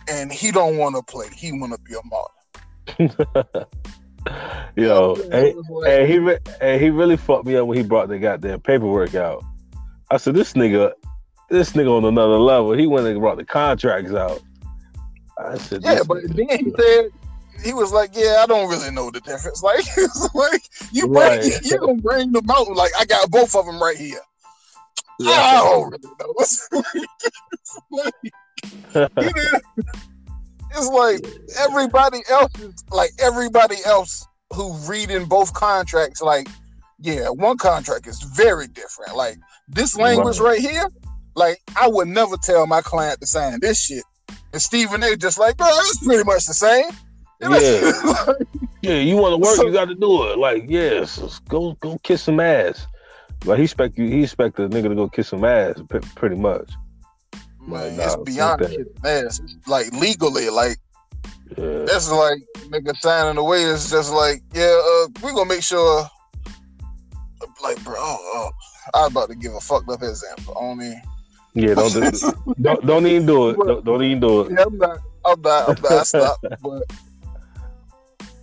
[0.08, 1.28] And he don't want to play.
[1.34, 3.68] He want to be a model.
[4.76, 7.76] Yo, It hey, was like- hey, he re- hey, he really fucked me up when
[7.78, 9.42] he brought the goddamn paperwork out.
[10.10, 10.92] I said, this nigga,
[11.50, 12.72] this nigga on another level.
[12.72, 14.40] He went and brought the contracts out.
[15.38, 17.10] I said, Yeah, but nigga- then he said
[17.64, 19.84] he was like, "Yeah, I don't really know the difference." Like,
[20.34, 20.62] like
[20.92, 21.44] you bring, Right.
[21.64, 22.68] you gonna bring them out.
[22.76, 24.20] Like, I got both of them right here.
[25.22, 26.34] I don't really know.
[26.38, 28.12] It's like,
[28.92, 29.62] he did-
[30.76, 31.20] it's like
[31.58, 32.52] everybody else
[32.90, 36.22] like everybody else who reading both contracts.
[36.22, 36.48] Like,
[37.00, 39.16] yeah, one contract is very different.
[39.16, 40.88] Like this language right, here.
[41.34, 44.04] Like, I would never tell my client to sign this shit.
[44.52, 45.16] And Stephen A.
[45.16, 46.86] just like, bro, it's pretty much the same.
[47.42, 48.32] Yeah.
[48.82, 50.38] yeah, you want to work, So- you got to do it.
[50.38, 52.86] Like, yes, go go kiss some ass.
[53.44, 56.36] Like he expect you, he expect the nigga to go kiss some ass, p- pretty
[56.36, 56.70] much.
[57.66, 58.62] Nah, it's beyond.
[59.04, 60.78] It's like legally, like
[61.56, 63.62] Yeah, that's like nigga signing away.
[63.64, 66.06] It's just like, yeah, uh, we gonna make sure.
[67.62, 68.50] Like, bro, oh, oh,
[68.94, 70.54] I was about to give a fucked up example.
[70.58, 70.94] Only.
[71.54, 71.74] yeah.
[71.74, 72.10] Don't do,
[72.60, 73.56] don't don't even do it.
[73.56, 74.52] Don't, don't even do it.
[74.52, 74.98] Yeah, I'm not.
[75.24, 75.68] I'm not.
[75.68, 75.92] I'm not.
[75.92, 76.38] I stop.
[76.62, 76.82] But,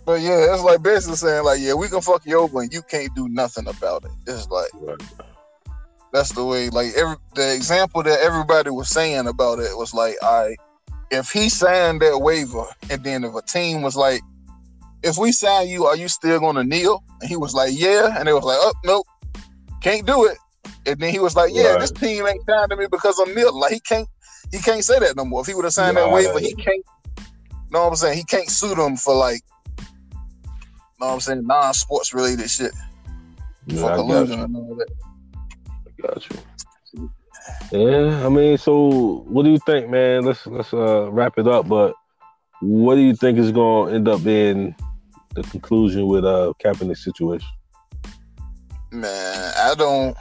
[0.06, 2.82] but yeah, it's like basically saying like, yeah, we can fuck you over and you
[2.82, 4.10] can't do nothing about it.
[4.26, 5.00] It's like Right.
[6.14, 6.70] That's the way.
[6.70, 10.56] Like every the example that everybody was saying about it was like, I
[11.10, 14.22] if he signed that waiver and then if a team was like,
[15.02, 17.02] if we sign you, are you still gonna kneel?
[17.20, 18.16] And he was like, yeah.
[18.16, 19.06] And it was like, oh nope,
[19.82, 20.38] can't do it.
[20.86, 21.80] And then he was like, yeah, Right.
[21.80, 23.56] this team ain't signing me because I'm kneeling.
[23.56, 24.08] Like he can't
[24.52, 25.40] he can't say that no more.
[25.40, 26.84] If he would have signed that waiver, he can't.
[27.70, 28.16] Know what I'm saying?
[28.18, 29.40] He can't sue them for like,
[31.00, 32.70] know what I'm saying, non-sports related shit
[33.66, 34.86] Yeah, for collusion and all that.
[36.06, 37.10] Got you.
[37.72, 40.24] Yeah, I mean, so what do you think, man?
[40.24, 41.68] Let's let's uh, wrap it up.
[41.68, 41.94] But
[42.60, 44.74] what do you think is going to end up being
[45.34, 47.48] the conclusion with uh Kaepernick situation?
[48.90, 50.16] Man, I don't.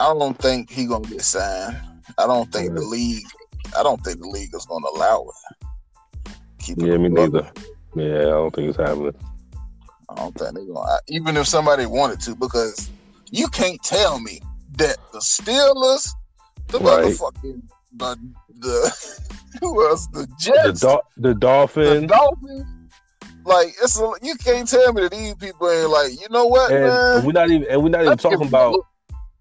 [0.00, 1.76] I don't think he gonna get signed.
[2.18, 3.26] I don't think the league.
[3.76, 6.34] I don't think the league is gonna allow it.
[6.58, 7.50] Keep yeah, me neither.
[7.94, 9.14] Yeah, I don't think it's happening.
[10.08, 10.98] I don't think they're gonna.
[11.08, 12.90] Even if somebody wanted to, because
[13.32, 14.40] you can't tell me
[14.76, 16.08] that the Steelers,
[16.68, 17.06] the right.
[17.06, 17.62] motherfucking
[17.96, 18.16] the
[18.58, 19.28] the
[19.60, 20.06] who else?
[20.08, 22.66] The Jets, the, do- the Dolphins, the Dolphins.
[23.44, 26.70] Like it's a, you can't tell me that these people ain't like you know what,
[26.70, 27.24] and man.
[27.24, 28.86] We're not even and we're not even talking about.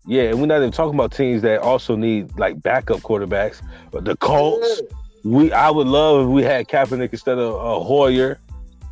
[0.08, 3.62] Yeah, and we're not even talking about teams that also need like backup quarterbacks.
[3.92, 4.88] But the Colts, yeah.
[5.24, 8.40] we I would love if we had Kaepernick instead of uh, Hoyer.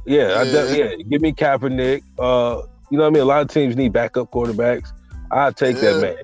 [0.06, 0.60] Yeah, yeah.
[0.60, 2.04] I, yeah, give me Kaepernick.
[2.20, 3.24] Uh, you know what I mean?
[3.24, 4.92] A lot of teams need backup quarterbacks.
[5.32, 5.94] I take yeah.
[5.94, 6.16] that man.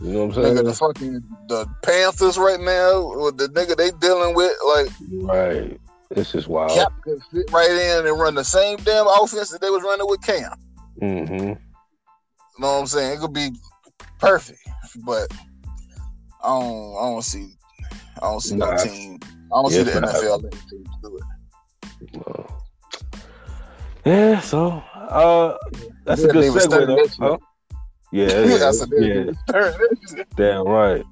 [0.00, 0.56] You know what I'm saying?
[0.56, 4.88] Nigga, the fucking the Panthers right now, with the nigga they dealing with, like
[5.22, 5.80] right.
[6.10, 6.70] This is wild.
[6.70, 10.06] Cap could fit right in and run the same damn offense that they was running
[10.08, 10.52] with Cam.
[11.02, 11.34] Mm-hmm.
[11.34, 11.56] You
[12.58, 13.18] know what I'm saying?
[13.18, 13.50] It could be
[14.18, 14.60] perfect,
[15.04, 15.30] but
[16.42, 16.96] I don't.
[16.96, 17.54] I don't see.
[18.16, 19.18] I don't see nah, no team.
[19.22, 22.26] I don't see the NFL team do it.
[22.26, 22.46] No.
[24.04, 24.40] Yeah.
[24.40, 25.58] So, uh,
[26.04, 27.28] that's yeah, a good segue, though.
[27.28, 27.38] Huh?
[28.10, 30.24] Yeah, yeah, yeah.
[30.36, 31.04] Damn right.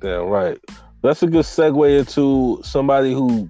[0.00, 0.58] Damn right.
[1.02, 3.48] That's a good segue into somebody who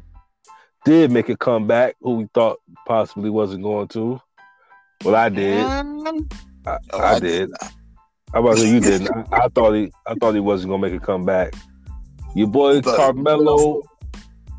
[0.84, 4.20] did make a comeback, who we thought possibly wasn't going to.
[5.04, 5.64] Well, I did.
[5.64, 6.32] Mm.
[6.66, 7.50] I, oh, I, I did.
[8.32, 8.80] How about you?
[8.80, 9.10] Didn't?
[9.32, 9.90] I, I, thought he.
[10.06, 11.54] I thought he wasn't gonna make a comeback.
[12.34, 13.82] Your boy Carmelo,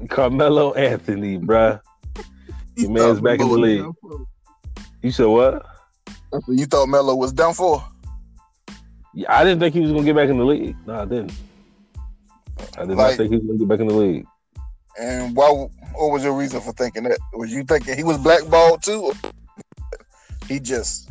[0.09, 1.79] Carmelo Anthony, bruh.
[2.75, 3.85] Your man's back in the league.
[5.01, 5.65] You said what?
[6.47, 7.83] You thought Melo was done for?
[9.13, 10.75] Yeah, I didn't think he was gonna get back in the league.
[10.85, 11.33] No, I didn't.
[12.77, 14.25] I did like, not think he was gonna get back in the league.
[14.99, 15.49] And why?
[15.49, 17.19] What was your reason for thinking that?
[17.33, 19.11] Was you thinking he was blackballed too?
[20.47, 21.09] He just,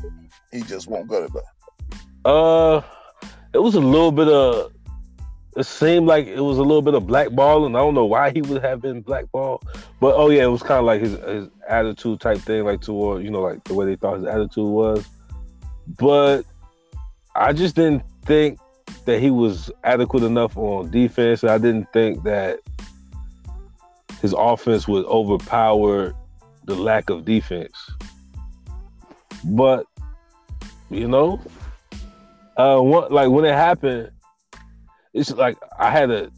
[0.52, 2.30] he just won't go to that.
[2.30, 2.82] Uh,
[3.52, 4.72] it was a little bit of.
[5.56, 7.70] It seemed like it was a little bit of blackballing.
[7.70, 9.64] I don't know why he would have been blackballed,
[10.00, 13.24] but oh yeah, it was kind of like his his attitude type thing, like toward
[13.24, 15.04] you know like the way they thought his attitude was.
[15.98, 16.42] But
[17.34, 18.60] I just didn't think
[19.06, 21.42] that he was adequate enough on defense.
[21.42, 22.60] I didn't think that
[24.20, 26.14] his offense would overpower
[26.64, 27.74] the lack of defense.
[29.44, 29.86] But
[30.90, 31.40] you know,
[32.56, 34.10] uh, what, like when it happened,
[35.14, 36.30] it's like I had a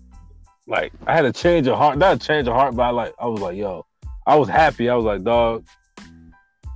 [0.67, 1.99] like I had a change of heart.
[1.99, 3.85] Not a change of heart, but I like I was like, yo,
[4.27, 4.89] I was happy.
[4.89, 5.67] I was like, dog,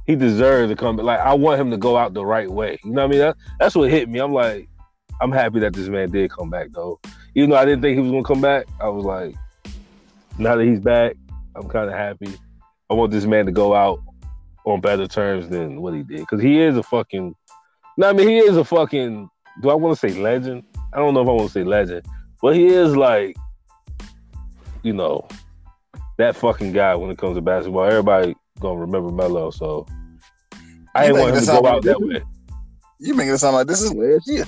[0.06, 0.96] he deserved to come.
[0.96, 2.78] Like I want him to go out the right way.
[2.85, 3.18] You know what I mean?
[3.20, 4.18] That, that's what hit me.
[4.18, 4.68] I'm like,
[5.20, 7.00] I'm happy that this man did come back though.
[7.35, 9.35] Even though I didn't think he was gonna come back, I was like,
[10.38, 11.16] now that he's back,
[11.54, 12.32] I'm kind of happy.
[12.90, 14.00] I want this man to go out
[14.64, 17.35] on better terms than what he did because he is a fucking.
[17.96, 19.28] No, I mean he is a fucking.
[19.62, 20.64] Do I want to say legend?
[20.96, 22.06] I don't know if I want to say legend,
[22.40, 23.37] but he is like,
[24.82, 25.28] you know,
[26.16, 27.85] that fucking guy when it comes to basketball.
[27.85, 29.87] Everybody gonna remember Melo, so
[30.94, 32.22] I didn't want him to go out that way.
[32.98, 34.46] You making it sound like this is last year.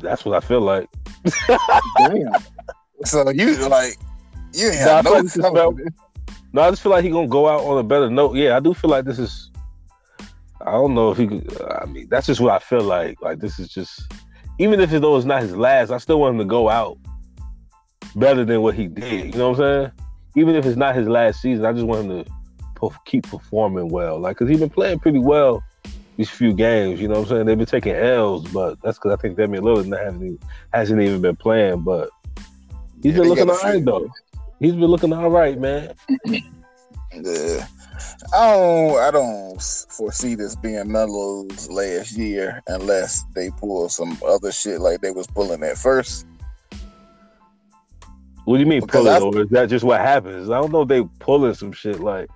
[0.00, 0.88] That's what I feel like.
[1.98, 2.32] Damn.
[3.04, 3.94] So you like
[4.52, 5.76] you ain't have no, no,
[6.52, 8.34] no, I just feel like he gonna go out on a better note.
[8.34, 9.52] Yeah, I do feel like this is.
[10.60, 11.62] I don't know if he could.
[11.62, 13.22] I mean, that's just what I feel like.
[13.22, 14.12] Like this is just,
[14.58, 16.98] even if though it's not his last, I still want him to go out
[18.16, 19.34] better than what he did.
[19.34, 19.92] You know what I'm saying?
[20.36, 24.18] Even if it's not his last season, I just want him to keep performing well.
[24.18, 25.62] Like, cause he's been playing pretty well
[26.16, 27.00] these few games.
[27.00, 27.46] You know what I'm saying?
[27.46, 30.38] They've been taking L's, but that's because I think Damian Lillard hasn't even,
[30.72, 31.82] hasn't even been playing.
[31.82, 32.10] But
[33.02, 34.10] he's yeah, been looking all right though.
[34.60, 35.94] He's been looking all right, man.
[36.26, 37.66] yeah.
[38.34, 44.52] I don't I don't foresee this being Melo's last year unless they pull some other
[44.52, 46.26] shit like they was pulling at first.
[48.44, 50.48] What do you mean pulling, or is that just what happens?
[50.48, 52.28] I don't know if they pulling some shit like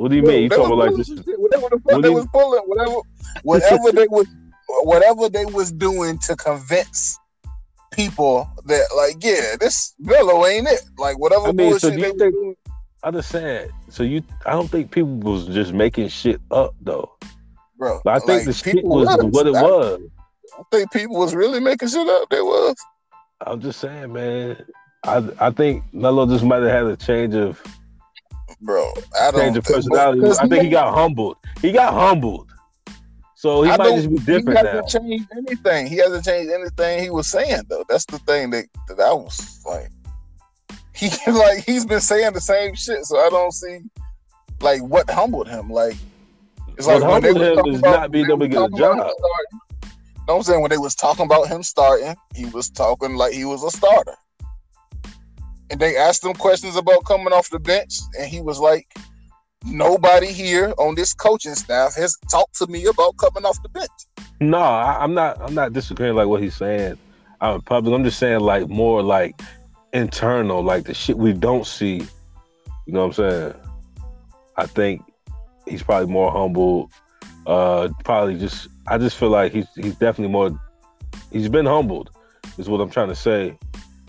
[0.00, 0.44] what do you mean?
[0.44, 1.10] You talking like this?
[1.10, 2.96] Whatever the fuck they was pulling, whatever,
[3.42, 4.26] whatever they was,
[4.84, 7.18] whatever they was doing to convince
[7.92, 10.80] people that, like, yeah, this Melo ain't it.
[10.96, 12.56] Like, whatever I mean, so do you think, doing.
[13.02, 13.70] I understand.
[13.88, 17.10] So you, I don't think people was just making shit up though,
[17.78, 18.00] bro.
[18.04, 20.00] But I think like, the shit was, what it was.
[20.58, 22.28] I think people was really making shit up.
[22.28, 22.76] They was.
[23.46, 24.64] I'm just saying, man.
[25.04, 27.62] I I think Melo just might have had a change of
[28.60, 28.92] bro.
[29.18, 30.22] I don't change of personality.
[30.26, 31.38] I think he got humbled.
[31.62, 32.50] He got humbled.
[33.34, 34.82] So he I might just be different now.
[34.82, 35.86] hasn't changed anything.
[35.86, 37.84] He hasn't changed anything he was saying though.
[37.88, 39.90] That's the thing that that I was like.
[41.00, 43.80] He like he's been saying the same shit, so I don't see
[44.60, 45.70] like what humbled him.
[45.70, 45.96] Like
[46.76, 48.48] it's What like when they humbled was him talking is about- not being able to
[48.48, 49.16] get a was talking about job.
[49.18, 49.90] starting, know
[50.26, 50.60] what I'm saying?
[50.60, 54.14] When they was talking about him starting, he was talking like he was a starter.
[55.70, 58.86] And they asked him questions about coming off the bench, and he was like,
[59.66, 63.90] Nobody here on this coaching staff has talked to me about coming off the bench.
[64.40, 65.38] No, I, I'm not.
[65.40, 66.96] I'm not disagreeing like what he's saying
[67.42, 67.94] out in public.
[67.94, 69.40] I'm just saying like more like
[69.92, 72.06] internal, like the shit we don't see.
[72.86, 73.54] You know what I'm saying?
[74.56, 75.02] I think
[75.66, 76.90] he's probably more humble.
[77.46, 78.68] Uh, probably just.
[78.86, 80.58] I just feel like he's he's definitely more.
[81.30, 82.10] He's been humbled.
[82.58, 83.56] Is what I'm trying to say.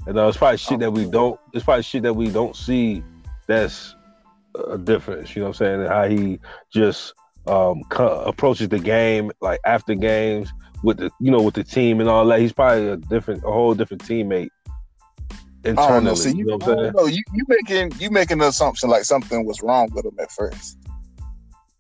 [0.08, 1.40] And uh, it's probably shit that we don't.
[1.54, 3.04] It's probably shit that we don't see.
[3.48, 3.96] That's
[4.70, 5.36] a difference.
[5.36, 5.88] You know what I'm saying?
[5.88, 6.40] How he
[6.74, 7.14] just
[7.48, 10.52] um co- approaches the game like after games
[10.84, 12.40] with the you know with the team and all that.
[12.40, 14.50] He's probably a different, a whole different teammate
[15.78, 16.12] I don't know.
[16.12, 16.16] internally.
[16.16, 16.94] See, you, you know I I'm don't saying?
[16.96, 17.06] know.
[17.06, 20.78] You, you making you making an assumption like something was wrong with him at first.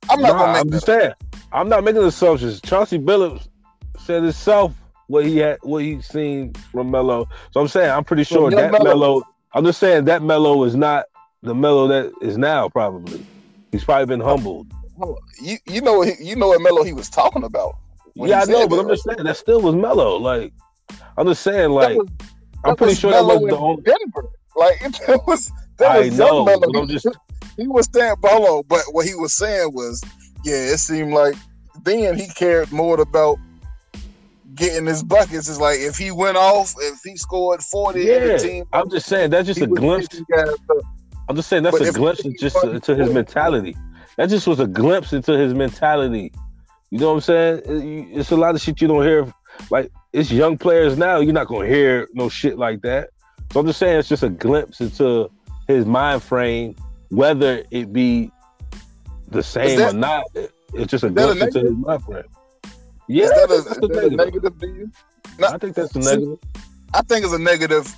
[0.10, 1.12] I'm not Nah, gonna make I'm that saying.
[1.52, 2.62] I'm not making assumptions.
[2.62, 3.48] Chauncey Billups
[4.00, 4.74] said himself
[5.08, 7.28] what he had, what he seen from Melo.
[7.52, 8.72] So I'm saying I'm pretty sure that.
[8.72, 9.22] Melo.
[9.54, 11.06] I'm just saying that Melo is not
[11.44, 12.70] the Melo that is now.
[12.70, 13.26] Probably
[13.72, 14.72] he's probably been humbled.
[15.42, 17.76] You you know what you know what Melo he was talking about.
[18.16, 20.18] yeah, I know, but that, I'm just saying that still was Melo.
[20.18, 20.54] Like
[21.18, 22.10] I'm just saying, like that was,
[22.64, 23.84] I'm pretty sure that was the only.
[23.84, 24.30] Denver.
[24.56, 26.60] Like that was that I was know, Melo.
[26.60, 27.08] but I'm He- just
[27.58, 30.04] he was saying Bolo, but what he was saying was,
[30.44, 31.36] yeah, it seemed like
[31.84, 33.38] then he cared more about
[34.56, 35.50] getting his buckets.
[35.50, 38.28] It's like if he went off, if he scored 40 and yeah.
[38.34, 40.08] the team I'm just saying that's just a glimpse.
[40.08, 40.78] picking guys up.
[41.30, 43.76] I'm just saying that's But a glimpse just wasn't into his mentality.
[44.18, 46.32] That just was a glimpse into his mentality.
[46.90, 48.12] You know what I'm saying?
[48.14, 49.34] It's a lot of shit you don't hear.
[49.70, 51.20] Like it's young players now.
[51.20, 53.10] You're not gonna hear no shit like that.
[53.52, 55.30] So I'm just saying it's just a glimpse into
[55.68, 56.76] his mind frame,
[57.10, 58.32] whether it be
[59.28, 60.24] the same that- or not.
[60.74, 62.24] It's just a that a glimpse into his mind frame.
[63.08, 64.18] Yeah, is that a, that's is the that a negative.
[64.18, 64.92] negative to you?
[65.46, 66.40] I think that's See, negative.
[66.94, 67.94] I think it's a negative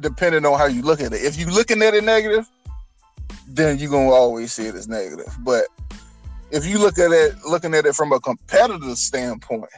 [0.00, 1.22] depending on how you look at it.
[1.22, 2.48] If you're looking at it negative,
[3.48, 5.32] then you're gonna always see it as negative.
[5.40, 5.66] But
[6.50, 9.70] if you look at it looking at it from a competitive standpoint,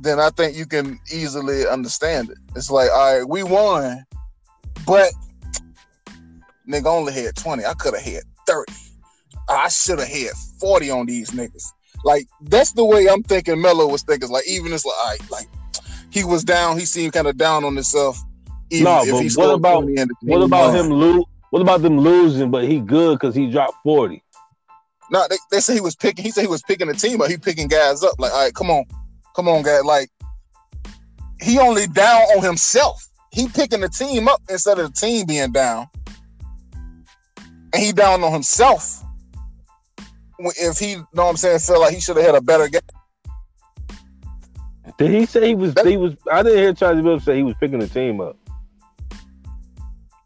[0.00, 2.38] then I think you can easily understand it.
[2.54, 4.04] It's like, all right, we won,
[4.86, 5.10] but
[6.68, 7.64] nigga only had 20.
[7.64, 8.72] I could have had 30.
[9.48, 11.64] I should have had 40 on these niggas.
[12.04, 14.28] Like that's the way I'm thinking Melo was thinking.
[14.30, 15.46] Like even it's like, all right, like
[16.10, 16.78] he was down.
[16.78, 18.18] He seemed kind of down on himself.
[18.70, 20.84] Even No, if but what about- 20 and the What about won.
[20.84, 21.24] him lose?
[21.50, 22.50] What about them losing?
[22.50, 24.22] But he good because he dropped forty.
[25.10, 26.24] No, they, they say he was picking.
[26.24, 28.18] He said he was picking the team, but he picking guys up.
[28.18, 28.84] Like, all right, come on,
[29.36, 29.80] come on, guy.
[29.80, 30.08] Like,
[31.40, 33.06] he only down on himself.
[33.30, 35.86] He picking the team up instead of the team being down,
[37.36, 39.02] and he down on himself.
[40.38, 42.80] If he, know what I'm saying, feel like he should have had a better game.
[44.98, 45.74] Did he say he was?
[45.74, 46.14] That- he was.
[46.32, 48.36] I didn't hear Charlie Bill say he was picking the team up.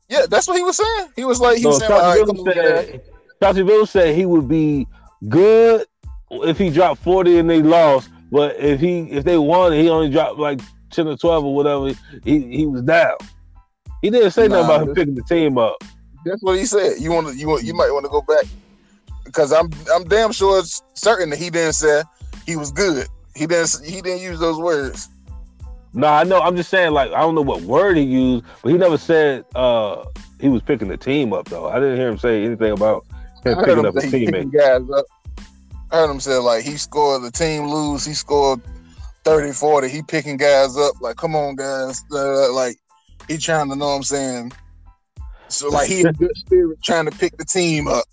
[0.08, 1.08] Yeah, that's what he was saying.
[1.16, 2.54] He was like, he No, was saying, like, all right, come Billups on, guys.
[2.86, 3.02] said.
[3.42, 4.86] Chauncey Billups said he would be
[5.28, 5.86] good
[6.30, 8.10] if he dropped forty and they lost.
[8.30, 11.92] But if he if they won, he only dropped like ten or twelve or whatever.
[12.24, 13.16] He he was down.
[14.02, 15.76] He didn't say Nah, nothing about him picking the team up.
[16.24, 17.00] That's what he said.
[17.00, 18.44] You want to, you want, you might want to go back
[19.24, 22.02] because I'm, I'm damn sure it's certain that he didn't say
[22.46, 23.06] he was good.
[23.34, 25.08] He didn't, he didn't use those words.
[25.92, 26.40] No, I know.
[26.40, 29.44] I'm just saying, like, I don't know what word he used, but he never said
[29.54, 30.04] uh
[30.40, 31.68] he was picking the team up though.
[31.68, 33.04] I didn't hear him say anything about
[33.44, 34.52] him I picking up his say teammate.
[34.52, 35.04] guys up.
[35.92, 38.04] I heard him say like he scored the team lose.
[38.04, 38.60] He scored
[39.24, 39.88] 30, 40.
[39.88, 40.94] He picking guys up.
[41.00, 42.02] Like, come on, guys.
[42.12, 42.76] Uh, like
[43.28, 44.52] he trying to know what I'm saying.
[45.48, 48.04] So like he in good spirit trying to pick the team up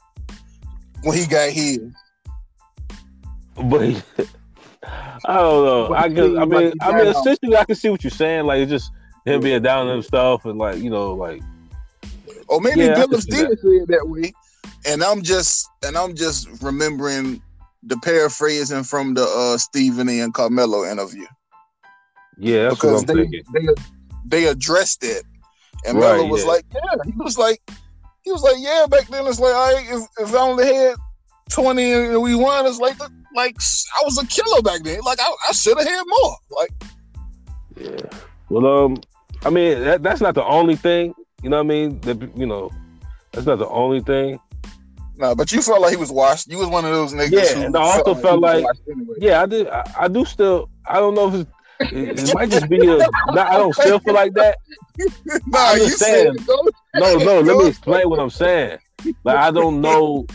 [1.04, 1.92] when he got here.
[3.56, 4.04] But
[5.26, 5.94] I don't know.
[5.94, 8.12] I he can, I mean, like he I mean, essentially, I can see what you're
[8.12, 8.46] saying.
[8.46, 8.92] Like, it's just
[9.26, 11.42] him being down on himself and like, you know, like,
[12.48, 14.34] Or maybe Yeah, I can Billups did say it that way,
[14.88, 17.42] and I'm just and I'm just remembering
[17.84, 21.26] the paraphrasing from the uh Stephen and Carmelo interview
[22.38, 23.44] yeah, that's because what I'm they thinking.
[23.54, 23.68] they
[24.26, 25.24] they addressed it,
[25.86, 26.50] and Right, Melo was yeah.
[26.52, 27.62] like, yeah, he was like,
[28.24, 30.96] he was like, yeah, back then it's like, all right, if if I only had
[31.50, 33.00] twenty and we won, it's like
[33.36, 33.56] like
[34.00, 36.70] I was a killer back then, like I, I should have had more, like
[37.76, 38.20] Yeah.
[38.50, 38.98] Well, um,
[39.44, 41.14] I mean, that, that's not the only thing.
[41.42, 42.00] You know what I mean?
[42.02, 42.72] That you know,
[43.32, 44.40] that's not the only thing.
[45.18, 46.48] No, but you felt like he was washed.
[46.48, 47.32] You was one of those niggas.
[47.32, 49.16] Yeah, who and I also felt like- anyway.
[49.20, 49.68] Yeah, I did.
[49.68, 50.70] I, I do still.
[50.86, 51.52] I don't know if it's,
[51.94, 52.98] it, it might just be a.
[52.98, 54.58] Not, I don't still feel like that.
[55.48, 56.40] Nah, you understand.
[56.96, 57.42] No, no.
[57.42, 58.80] Let me explain what I'm saying.
[59.24, 60.26] Like I don't know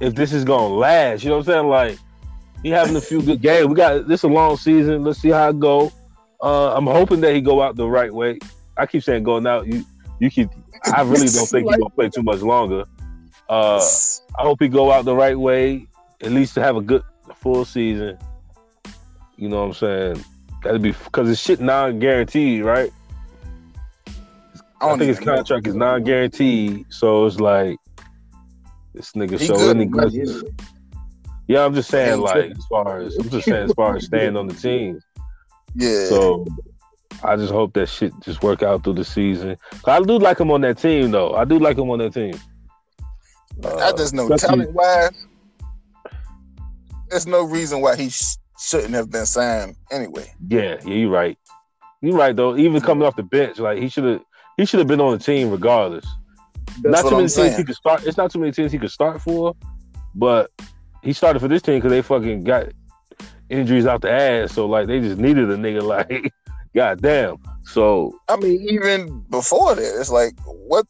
[0.00, 1.22] if this is gonna last.
[1.24, 1.68] You know what I'm saying?
[1.68, 1.98] Like
[2.62, 3.68] he having a few good games.
[3.68, 5.02] We got this a long season.
[5.02, 5.92] Let's see how it go.
[6.42, 8.38] Uh, I'm hoping that he go out the right way.
[8.76, 9.66] I keep saying going out.
[9.66, 9.84] You
[10.20, 10.50] you keep.
[10.94, 12.84] I really don't think he's gonna play too much longer.
[13.48, 13.80] Uh,
[14.38, 15.86] I hope he go out the right way,
[16.20, 17.02] at least to have a good
[17.36, 18.18] full season.
[19.36, 20.24] You know what I'm saying?
[20.62, 22.92] That'd be because his shit non guaranteed, right?
[24.80, 25.36] I, don't think his even know.
[25.36, 27.78] contract is non guaranteed, so it's like
[28.94, 30.12] this nigga He good any good.
[31.48, 34.36] Yeah, I'm just saying, like as far as I'm just saying, as far as staying
[34.36, 35.00] on the team.
[35.76, 36.06] Yeah.
[36.06, 36.46] So
[37.22, 39.56] I just hope that shit just work out through the season.
[39.84, 41.34] I do like him on that team, though.
[41.34, 42.38] I do like him on that team.
[43.64, 45.10] I just know especially- talent wise,
[47.08, 50.32] there's no reason why he sh- shouldn't have been signed anyway.
[50.48, 51.38] Yeah, yeah, you're right.
[52.02, 52.56] You're right though.
[52.56, 54.20] Even coming off the bench, like he should have,
[54.56, 56.06] he should have been on the team regardless.
[56.82, 57.56] That's not too I'm many teams saying.
[57.56, 58.04] he could start.
[58.06, 59.54] It's not too many teams he could start for,
[60.14, 60.50] but
[61.02, 62.66] he started for this team because they fucking got
[63.48, 64.52] injuries out the ass.
[64.52, 66.32] So like they just needed a nigga like,
[66.74, 67.36] goddamn.
[67.64, 70.86] So I mean, even before that, it's like what?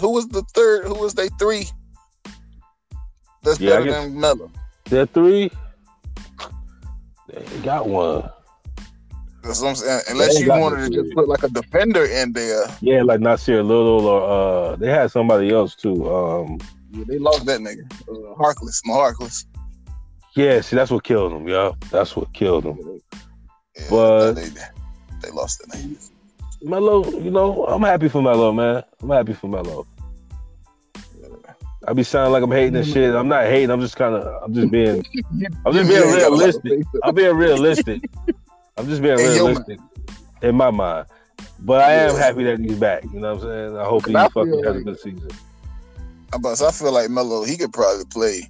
[0.00, 0.86] Who was the third?
[0.86, 1.66] Who was they three?
[3.48, 4.50] That's Yeah, better than Melo.
[4.90, 5.50] that three,
[7.28, 8.28] they got one.
[9.42, 10.02] That's what I'm saying.
[10.10, 14.06] Unless you wanted to just put like a defender in there, Yeah, like Nassir Little
[14.06, 16.10] or uh, they had somebody else too.
[16.14, 16.58] Um,
[16.90, 17.90] yeah, they lost that nigga.
[18.08, 19.44] Uh, Harkless, Moe Harkless.
[20.34, 21.76] yeah, see that's what killed him, yo.
[21.90, 22.78] That's what killed him.
[23.76, 24.48] Yeah, But- they,
[25.22, 26.10] they lost that nigga.
[26.60, 28.82] Melo, you know, I'm happy for Melo, man.
[29.00, 29.86] I'm happy for Melo.
[31.88, 33.14] I be sounding like I'm hating and shit.
[33.14, 33.70] I'm not hating.
[33.70, 34.42] I'm just kind of.
[34.42, 35.02] I'm just being.
[35.64, 36.86] I'm just being You ain't got a lot of realistic.
[37.02, 38.02] I'm being realistic.
[38.76, 39.80] I'm just being realistic
[40.42, 41.06] in my mind.
[41.60, 43.04] But I am happy that he's back.
[43.04, 43.78] You know what I'm saying?
[43.78, 45.30] I hope he I fucking has a good season.
[46.40, 48.42] But I feel like Melo, he could probably play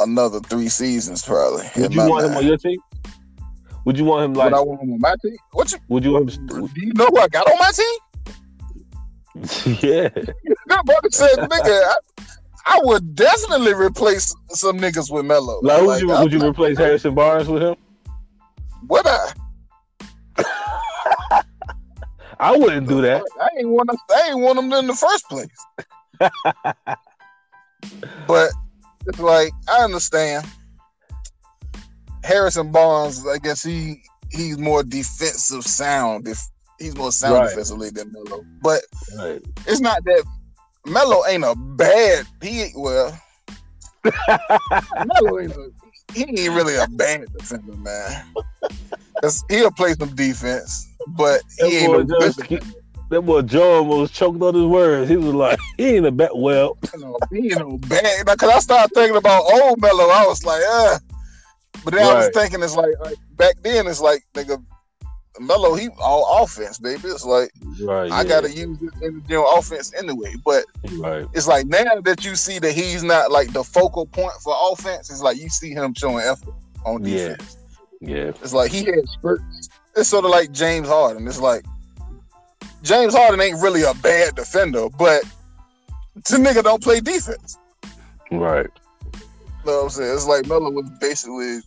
[0.00, 1.66] another three seasons, probably.
[1.76, 2.78] Would you want him on your team?
[3.86, 4.52] Would you want him Would like?
[4.52, 5.36] I want him on my team?
[5.52, 5.78] What you?
[5.88, 6.46] Would you want him?
[6.46, 7.86] Do you know who I got on my team?
[9.82, 10.08] yeah.
[10.66, 11.96] Brother said, nigga, I,
[12.66, 15.60] I would definitely replace some niggas with Melo.
[15.62, 17.76] Like, would you would you replace Harrison Barnes with him?
[18.88, 19.32] Would I?
[22.40, 23.22] I wouldn't do that.
[23.40, 23.98] I ain't want them.
[24.10, 25.48] I ain't want them in the first place.
[28.26, 28.50] but
[29.06, 30.46] it's like I understand.
[32.22, 36.28] Harrison Barnes, I guess he he's more defensive sound.
[36.28, 36.38] If
[36.80, 37.48] he's more sound Right.
[37.50, 38.82] defensively than Melo, but
[39.16, 39.40] Right.
[39.66, 40.24] it's not that
[40.86, 42.26] Melo ain't a bad.
[42.42, 43.16] He ain't- well,
[45.04, 45.70] Melo ain't a,
[46.14, 48.24] he ain't really a bad defender, man.
[49.48, 52.66] he'll play some defense, but That he ain't boy no good just defender.
[53.10, 55.10] That boy Joe was choking on his words.
[55.10, 56.30] He was like, he ain't a bet.
[56.36, 58.24] Well, you know, he ain't no bad.
[58.24, 60.98] Because I started thinking about old Melo, I was like, uh.
[61.84, 64.62] But then I was thinking, it's like, like, back then, it's like nigga,
[65.40, 67.08] Melo, he all offense, baby.
[67.08, 67.50] It's like
[67.82, 68.10] right.
[68.10, 70.34] I yeah, gotta use this individual offense anyway.
[70.44, 71.26] But Right.
[71.32, 75.10] it's like now that you see that he's not like the focal point for offense,
[75.10, 77.56] it's like you see him showing effort on defense.
[78.00, 78.16] Yeah.
[78.16, 78.28] yeah.
[78.28, 79.68] It's like he had spurts.
[79.96, 81.26] It's sort of like James Harden.
[81.26, 81.64] It's like
[82.82, 85.22] James Harden ain't really a bad defender, but
[86.14, 87.58] the nigga don't play defense.
[88.30, 88.66] Right.
[89.14, 89.20] You
[89.66, 90.14] know what I'm saying?
[90.14, 91.60] It's like Melo was basically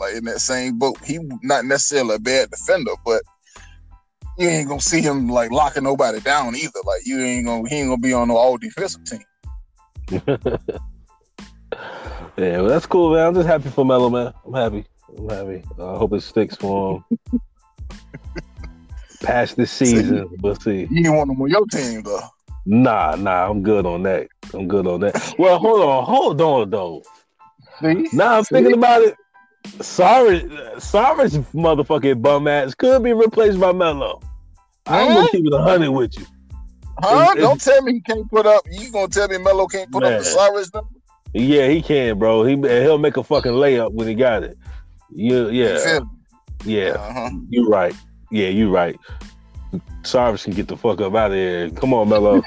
[0.00, 0.96] like in that same boat.
[1.04, 3.22] He not necessarily a bad defender, but
[4.38, 6.80] you ain't gonna see him like locking nobody down either.
[6.84, 9.22] Like you ain't gonna he ain't gonna be on no all defensive team.
[12.36, 13.26] Yeah, well, that's cool, man.
[13.26, 14.32] I'm just happy for Melo, man.
[14.46, 14.86] I'm happy.
[15.18, 15.62] I'm happy.
[15.78, 17.40] I hope it sticks for him.
[19.22, 20.86] Past this season, we'll see.
[20.90, 22.22] You ain't want him on your team though.
[22.64, 24.28] Nah, nah, I'm good on that.
[24.54, 25.34] I'm good on that.
[25.38, 27.02] Well, hold on, hold on, though.
[27.82, 28.08] See?
[28.12, 28.54] Now I'm See?
[28.54, 29.14] thinking about it.
[29.80, 30.40] Sorry,
[30.78, 34.20] Sarge motherfucking bum ass could be replaced by Melo.
[34.86, 36.26] I'm gonna keep it a hundred with you.
[36.98, 37.34] Huh?
[37.34, 38.62] Don't tell me he can't put up.
[38.70, 40.24] You gonna tell me Melo can't put up the Man.
[40.24, 40.90] Cyrus number?
[41.32, 42.44] Yeah, he can, bro.
[42.44, 44.58] He he'll make a fucking layup when he got it.
[45.12, 46.00] You, yeah,
[46.64, 46.90] yeah.
[46.90, 47.30] Uh-huh.
[47.48, 47.94] You right.
[48.30, 48.98] Yeah, you right.
[50.02, 51.70] Sarge can get the fuck up out of here.
[51.70, 52.42] Come on, Melo.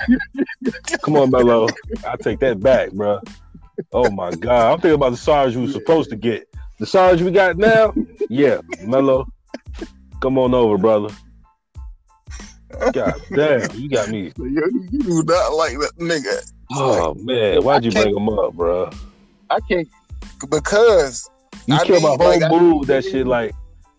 [1.02, 1.68] Come on, Melo.
[2.08, 3.22] I take that back, bro.
[3.92, 6.48] Oh my god, I'm thinking about the Sarge we were supposed to get.
[6.80, 7.94] The Sarge we got now.
[8.30, 9.28] Yeah, Melo.
[10.22, 11.14] Come on over, brother.
[12.92, 14.32] God damn, you got me.
[14.38, 16.52] You, you do not like that nigga.
[16.72, 18.90] Oh man, why'd you bring him up, bro?
[19.50, 19.88] I can't
[20.50, 21.30] because
[21.68, 22.88] you I killed mean, my whole like, mood.
[22.88, 23.54] That shit, like,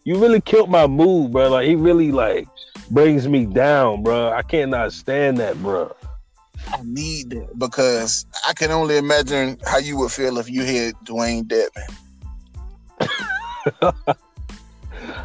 [0.04, 1.50] you really killed my mood, bro.
[1.50, 2.48] Like, he really like
[2.90, 4.32] brings me down, bro.
[4.32, 5.94] I cannot stand that, bro.
[6.68, 10.94] I need that because I can only imagine how you would feel if you had
[11.04, 12.03] Dewayne Dedmon.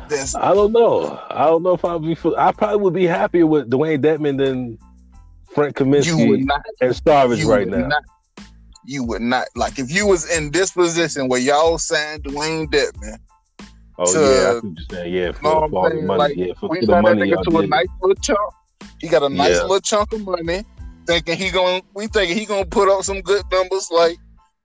[0.09, 1.21] That's I don't know.
[1.29, 2.17] I don't know if I'd be.
[2.37, 4.77] I probably would be happier with Dewayne Dedmon than
[5.53, 7.87] Frank Kaminsky not and Starvage right now.
[7.87, 8.03] Not,
[8.85, 13.17] you would not like if you was in this position where y'all signed Dewayne Dedmon.
[13.99, 15.13] oh to- yeah, I see what you're saying.
[15.13, 16.17] Yeah, for, know I'm for the money.
[16.19, 18.39] Like, yeah, for, We for the that money nigga to a nice little chunk.
[18.99, 19.61] He got a nice Yeah.
[19.63, 20.63] little chunk of money.
[21.05, 24.17] Thinking he going we thinking he gonna put up some good numbers like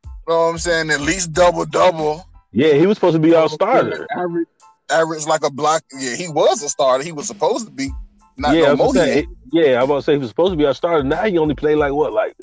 [0.04, 2.26] you know what I'm saying, at least double double.
[2.54, 4.06] Yeah, he was supposed to be our starter.
[4.16, 4.46] Average,
[4.90, 5.82] average like a block.
[5.98, 7.02] Yeah, he was a starter.
[7.02, 7.90] He was supposed to be.
[8.36, 8.94] Not yeah, I no was more.
[8.94, 11.02] gonna he say, yeah, I'm about to say he was supposed to be our starter.
[11.02, 12.34] Now he only played like what, like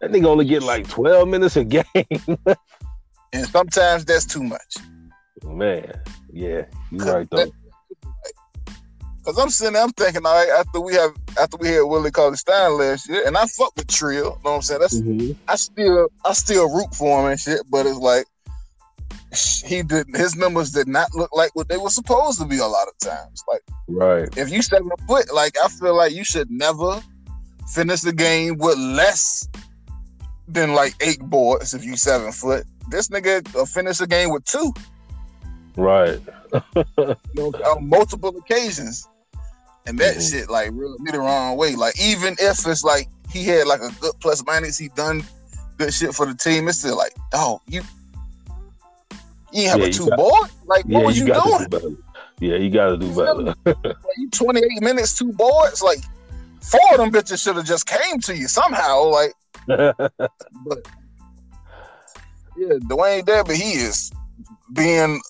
[0.00, 1.84] that nigga only get like 12 minutes a game.
[3.32, 4.76] And sometimes that's too much.
[5.44, 5.92] Man,
[6.32, 6.62] yeah,
[6.92, 7.50] you right though.
[9.24, 11.10] Cause I'm sitting there, I'm thinking, all right, after we have
[11.40, 14.36] after we had Willie Cauley Stein last year, and I fuck with Trill, you know
[14.42, 14.80] what I'm saying?
[14.80, 15.36] That's Mhm.
[15.48, 18.26] I still I still root for him and shit, but it's like
[19.66, 22.66] he did his numbers did not look like what they were supposed to be a
[22.66, 23.42] lot of times.
[23.50, 24.28] Like Right.
[24.36, 27.00] if you seven foot, like I feel like you should never
[27.72, 29.48] finish the game with less
[30.48, 32.64] than like eight boards if you seven foot.
[32.90, 34.72] This nigga uh, finish the game with two
[35.76, 36.20] Right.
[36.76, 39.06] you know, on multiple occasions.
[39.86, 40.30] And that Mhm.
[40.30, 41.76] shit like rubbed me the wrong way.
[41.76, 45.24] Like even if it's like he had like a good plus minus, he done
[45.76, 46.68] good shit for the team.
[46.68, 47.82] It's still like, oh, you
[49.56, 50.50] you ain't have Yeah, a two got- board?
[50.66, 51.58] Like Yeah, was you you, doing?
[51.58, 51.88] to do better.
[52.38, 53.54] Yeah, you got to do better.
[54.18, 55.82] You 28 minutes, two boards.
[55.82, 55.98] Like
[56.62, 59.04] four of them bitches should have just came to you somehow.
[59.04, 59.32] Like,
[59.66, 60.78] but
[62.56, 64.10] yeah, Dwayne Debbie, he is
[64.74, 65.20] being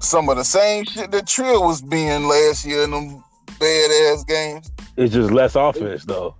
[0.00, 3.22] some of the same shit that Trill was being last year in them
[3.58, 4.70] bad ass games.
[4.96, 6.34] it's just less offense though.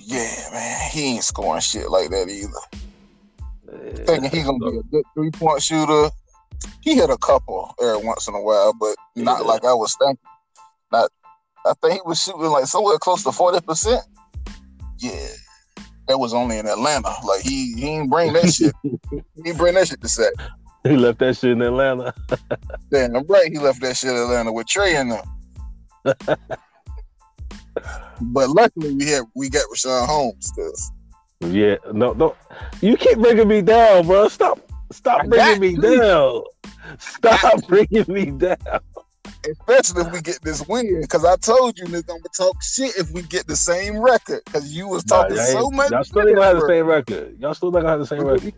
[0.00, 2.87] Yeah, man, he ain't scoring shit like that either.
[4.06, 6.10] Thinking he's gonna be a good three point shooter.
[6.80, 9.46] He hit a couple every once in a while, but not Yeah.
[9.46, 10.18] like I was thinking.
[10.90, 11.10] Not,
[11.66, 14.02] I think he was shooting like somewhere close to forty percent.
[14.98, 15.28] Yeah,
[16.08, 17.12] that was only in Atlanta.
[17.24, 18.74] Like he he didn't bring that shit.
[18.82, 18.92] he
[19.46, 20.32] ain't bring that shit to set.
[20.84, 22.14] He left that shit in Atlanta.
[22.90, 23.50] Damn, I'm right.
[23.52, 25.24] He left that shit in Atlanta with Trae in them.
[28.20, 30.90] but luckily we had we got Richaun Holmes because
[31.40, 32.36] Yeah, no, no.
[32.80, 34.28] You keep bringing me down, bro.
[34.28, 34.60] Stop,
[34.90, 35.98] stop I bringing me to.
[35.98, 36.42] down.
[36.98, 38.56] Stop bringing me down.
[39.48, 41.00] especially if we get this win.
[41.00, 44.40] Because I told you nigga, I'm gonna talk shit if we get the same record.
[44.44, 45.90] Because you was talking y'all so much.
[45.90, 47.36] Y'all still gonna have the same record.
[47.38, 48.44] Y'all still not gonna have the same record.
[48.44, 48.54] be.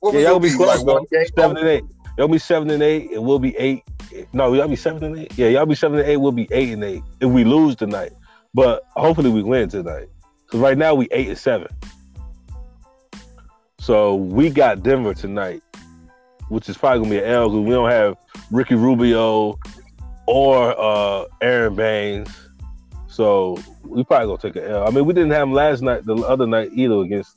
[0.00, 1.84] What Yeah, y'all gonna be close like game Seven and eight.
[2.16, 3.84] Y'all be seven and eight, and we'll be eight.
[4.32, 5.32] No, y'all be seven and eight.
[5.36, 6.16] Yeah, y'all be seven and eight.
[6.16, 8.12] We'll be eight and eight if we lose tonight.
[8.54, 10.08] But hopefully we win tonight.
[10.48, 11.68] Because right now we eight and seven.
[13.78, 15.62] So we got Denver tonight,
[16.48, 18.16] which is probably gonna be an L because we don't have
[18.50, 19.58] Ricky Rubio
[20.26, 22.30] or uh, Aron Baynes.
[23.08, 24.86] So we probably gonna take an L.
[24.86, 27.36] I mean, we didn't have him last night, the other night either against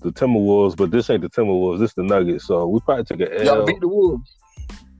[0.00, 1.80] the Timberwolves, but this ain't the Timberwolves.
[1.80, 2.46] This is the Nuggets.
[2.46, 3.56] So we probably took an L.
[3.56, 4.36] Y'all beat the Wolves.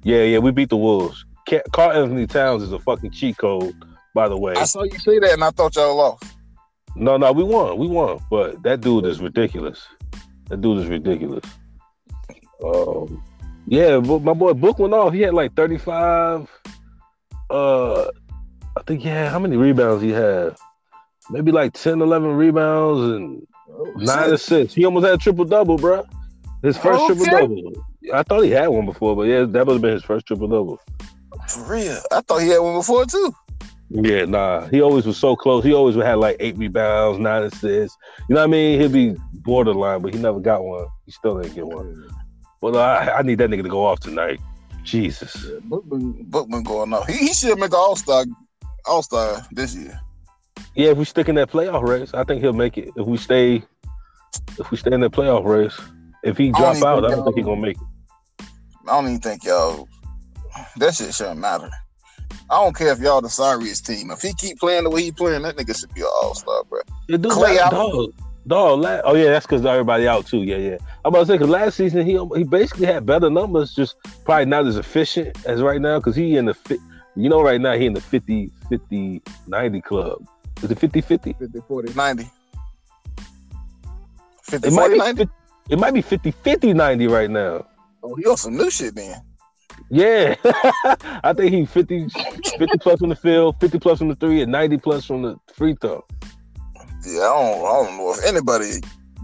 [0.03, 1.25] Yeah, yeah, we beat the Wolves.
[1.49, 3.75] Ca- Karl Anthony Towns is a fucking cheat code,
[4.15, 4.53] by the way.
[4.55, 6.25] I saw you say that, and I thought y'all lost.
[6.97, 9.87] No, no, we won, we won, but that dude is ridiculous.
[10.49, 11.45] That dude is ridiculous.
[12.65, 13.23] Um,
[13.67, 15.13] yeah, but my boy Book went off.
[15.13, 16.51] He had like thirty five.
[17.51, 18.05] Uh,
[18.77, 19.31] I think yeah.
[19.31, 20.57] How many rebounds he had?
[21.31, 23.47] Maybe like 10, 11 rebounds and
[23.97, 24.75] nine assists.
[24.75, 26.03] He almost had a triple double, bro.
[26.63, 27.15] His first Okay.
[27.15, 27.73] triple double.
[28.15, 30.49] I thought he had one before, but yeah, that would have been his first triple
[30.49, 30.81] double.
[31.49, 33.35] For real, I thought he had one before too.
[33.91, 34.67] Yeah, nah.
[34.67, 35.65] He always was so close.
[35.65, 37.97] He always had like eight rebounds, nine assists.
[38.29, 38.81] You know what I mean?
[38.81, 40.87] He'd be borderline, but he never got one.
[41.07, 42.09] He still didn't get one.
[42.61, 44.41] But uh, I, I need that nigga to go off tonight.
[44.83, 45.45] Jesus.
[45.45, 47.07] Yeah, Bookman, Bookman going off.
[47.07, 48.25] He, he should make an All Star,
[48.87, 49.99] All Star this year.
[50.75, 52.91] Yeah, if we stick in that playoff race, I think he'll make it.
[52.97, 53.63] If we stay,
[54.59, 55.79] if we stay in that playoff race,
[56.23, 58.47] if he I drop don't out, I don't think he's gonna make it.
[58.87, 59.89] I don't even think y'all.
[60.77, 61.71] That shit shouldn't matter.
[62.51, 64.11] I don't care if y'all the sorriest team.
[64.11, 66.65] If he keep playing the way he playing, that nigga should be an All Star,
[66.65, 66.81] bro.
[67.09, 67.71] Yeah, dude, Klay la- out.
[67.73, 68.13] dog,
[68.47, 68.81] dog.
[68.81, 70.43] La- oh yeah, that's because everybody out too.
[70.43, 70.77] Yeah, yeah.
[71.05, 74.47] I'm about to say because last season he he basically had better numbers, just probably
[74.47, 76.79] not as efficient as right now because he in the.
[77.17, 80.25] You know, right now he in the 50, 50, 90 club.
[80.63, 81.33] Is it 50 50?
[81.33, 82.31] 50, 40, 90.
[84.43, 85.19] 50, It might 40, be 90?
[85.25, 85.33] 50,
[85.71, 87.67] it might be 50 50 90 right now.
[88.05, 89.21] Oh, you on some new shit then.
[89.91, 90.35] Yeah.
[91.25, 94.53] I think he's 50, 50 plus from the field, 50 plus from the three, and
[94.53, 96.05] 90 plus from the free throw.
[97.07, 98.81] Yeah, I don't, I don't know if anybody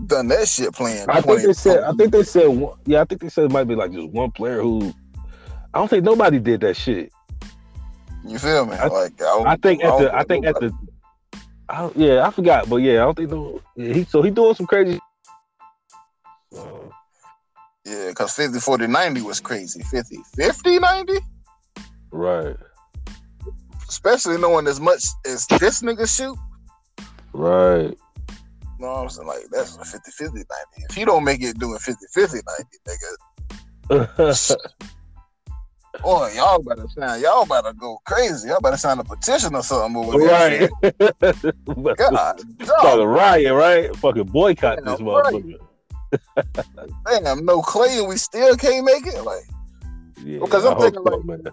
[0.07, 1.07] done that shit playing.
[1.09, 3.52] I think they said I think they said one, yeah, I think they said it
[3.52, 4.92] might be like just one player who
[5.72, 7.12] I don't think nobody did that shit.
[8.26, 8.74] You feel me?
[8.76, 10.68] I- like I, don't- I think at the I think at nobody-
[11.32, 11.38] the
[11.68, 14.55] I yeah, I forgot, but yeah, I don't think no yeah, he so he doing
[14.55, 14.98] some crazy
[17.85, 19.82] Yeah, because 50, 40, 90 was crazy.
[19.82, 21.12] 50, 50, 90?
[22.11, 22.57] Right.
[23.89, 26.37] Especially knowing as much as this nigga shoot.
[27.32, 27.91] Right.
[27.91, 29.28] You know what I'm saying?
[29.28, 30.47] Like, that's a 50, 50, 90.
[30.89, 32.39] If he don't make it doing 50, 50,
[33.89, 34.57] 90, nigga,
[36.03, 37.20] boy, y'all better sign.
[37.20, 38.49] Y'all better go crazy.
[38.49, 40.68] Y'all better sign a petition or something over there.
[40.82, 41.97] right.
[41.97, 43.95] God, Start a riot, right?
[43.97, 45.45] Fucking boycott this right.
[47.06, 49.22] Damn, no Klay and we still can't make it?
[49.22, 49.42] Like,
[50.24, 51.44] Yeah, Because I'm thinking so, like- man.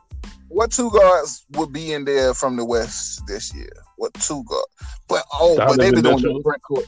[0.49, 3.72] what two guards would be in there from the West this year?
[3.97, 4.68] What two guards?
[5.07, 6.86] But oh, but they've been Donovan doing that front court.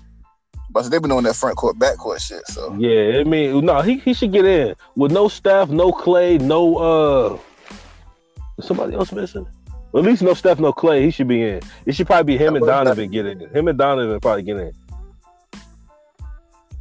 [0.72, 2.48] But they've been doing that front court, back court shit.
[2.48, 6.40] So Yeah, I mean, no, he, he should get in with no Steph, no Klay,
[6.42, 7.38] no uh,
[8.62, 9.46] somebody else missing.
[9.92, 11.04] Well, at least no Steph, no Klay.
[11.04, 11.62] He should be in.
[11.86, 13.42] It should probably be him and Donovan get in.
[13.52, 14.74] Him and Donovan probably get in.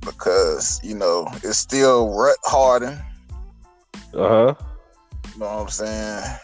[0.04, 2.98] Because you know it's still Rhett Harden.
[4.14, 4.54] Uh huh.
[5.32, 6.38] You know what I'm saying?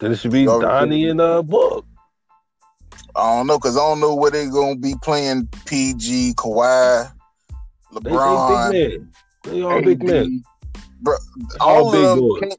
[0.00, 1.84] Then it should be Donnie and uh Book.
[3.14, 7.10] I don't know because I don't know where they're gonna be playing PG, Kawhi,
[7.92, 9.12] They, they LeBron, big men.
[9.44, 10.44] They all big men.
[11.00, 11.16] Bro,
[11.60, 12.50] All all of them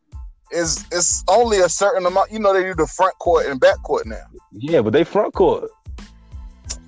[0.52, 2.32] is it's only a certain amount.
[2.32, 4.24] You know they do the front court and back court now.
[4.52, 5.70] Yeah, but they front court.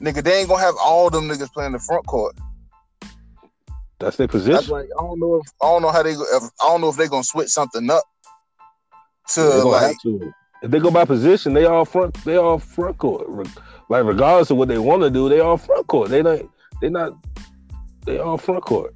[0.02, 2.36] Nigga, they ain't gonna have all them niggas playing the front court.
[4.02, 4.72] That's their That's position.
[4.72, 6.97] like I don't know if I don't know how they if, I don't know if
[6.97, 8.04] they're gonna switch something up
[9.30, 10.34] to They like to.
[10.64, 12.14] If they go by position, they all front.
[12.24, 13.28] They all front court.
[13.89, 16.10] Like regardless of what they want to do, they all front court.
[16.10, 16.41] They not.
[16.82, 17.14] They not.
[18.06, 18.93] They all front court.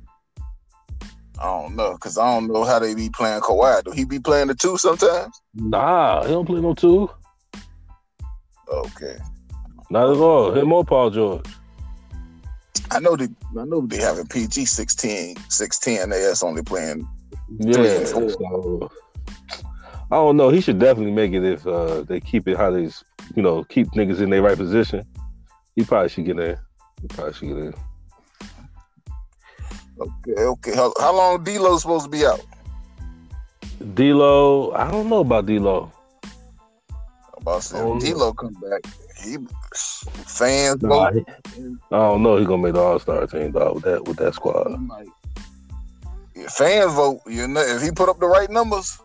[1.39, 3.84] I don't know because I don't know how they be playing Kawhi.
[3.84, 5.39] Do he be playing the two sometimes?
[5.53, 7.10] Nah, he don't play no two.
[8.68, 9.18] Okay,
[9.91, 10.51] Not at all.
[10.51, 11.45] Him or Paul George.
[12.91, 13.27] I know they
[13.59, 17.07] I know they having PG 16, 16 AS only playing.
[17.59, 18.05] Yeah.
[18.05, 18.89] so,
[20.11, 20.49] I don't know.
[20.49, 22.89] He should definitely make it if uh, they keep it how they,
[23.36, 25.05] you know, keep niggas in their right position.
[25.75, 26.57] He probably should get in.
[27.01, 27.73] He probably should get in.
[29.99, 30.75] Okay, okay.
[30.75, 32.41] How, how long D'Lo supposed to be out?
[33.93, 35.91] D'Lo, I don't know about D'Lo.
[37.38, 38.81] About to say, D'Lo come back.
[39.24, 39.38] He
[40.26, 41.13] fans Nah, vote.
[41.13, 41.26] he-
[41.91, 42.38] I don't know.
[42.38, 44.72] He's gonna make the All Star team dog with that with that squad.
[44.89, 45.07] Like,
[46.36, 47.22] yeah, fans vote.
[47.28, 48.97] You know, if he put up the right numbers,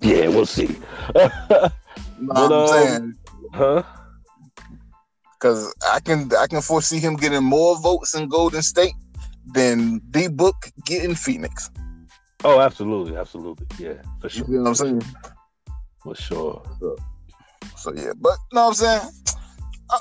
[0.00, 0.66] Yeah, we'll see.
[0.66, 0.78] you
[1.14, 1.70] But,
[2.28, 3.14] what I'm um, saying.
[3.52, 3.82] huh?
[5.34, 8.94] Because I can I can foresee him getting more votes in Golden State
[9.54, 11.70] than D Book getting Phoenix.
[12.44, 13.66] Oh, absolutely, absolutely.
[13.78, 14.62] Yeah, for You sure.
[14.62, 15.02] what I'm saying?
[16.02, 16.62] For sure.
[17.76, 19.10] So yeah, but you know what I'm saying?
[19.90, 19.98] I,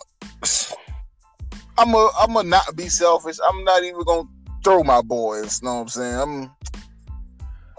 [1.77, 3.37] I'm a I'm a not be selfish.
[3.47, 4.27] I'm not even gonna
[4.63, 5.61] throw my boys.
[5.61, 6.15] Know what I'm saying?
[6.15, 6.51] I'm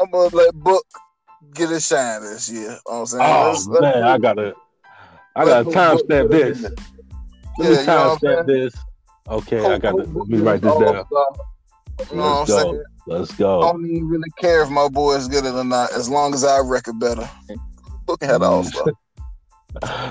[0.00, 0.84] I'm gonna let Book
[1.54, 2.70] get a shine this year.
[2.70, 3.22] Know what I'm saying?
[3.24, 4.54] Oh let's man, I gotta,
[5.36, 6.72] I Let gotta timestamp put it in this.
[7.58, 8.74] Let Yeah, me you know timestamp this.
[9.28, 11.04] Okay, I gotta hope let me write this down.
[12.10, 12.72] You know what I'm Let's go.
[12.72, 12.84] saying?
[13.06, 16.34] Let's I don't even really care if my boys get it or not, as long
[16.34, 17.28] as I record better.
[18.06, 18.92] Book had all star.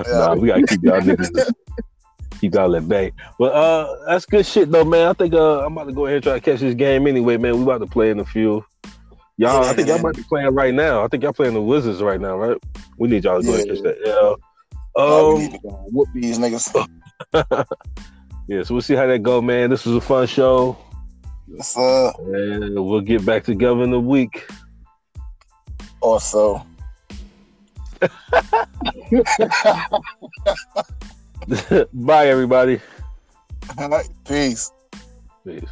[0.08, 1.54] nah, we gotta keep y'all niggas
[2.42, 3.12] keep y'all at bay.
[3.38, 5.10] But uh that's good shit though, man.
[5.10, 7.38] I think uh I'm about to go ahead and try to catch this game anyway,
[7.38, 7.58] man.
[7.58, 8.66] We about to play in a few.
[9.38, 11.04] Y'all, I think y'all might be playing right now.
[11.04, 12.58] I think y'all playing the Wizards right now, right?
[12.98, 13.98] We need y'all to go ahead and catch that.
[14.06, 14.36] Yeah.
[14.96, 16.88] Oh, Um, need to go and whoop these niggas.
[18.48, 19.70] yeah, so we'll see how that go, man.
[19.70, 20.78] This was a fun show.
[21.48, 24.48] Yes, uh, And we'll get back together in a week.
[26.02, 26.66] also.
[31.94, 32.80] Bye everybody.
[33.78, 34.72] All right, peace.
[35.46, 35.64] Peace.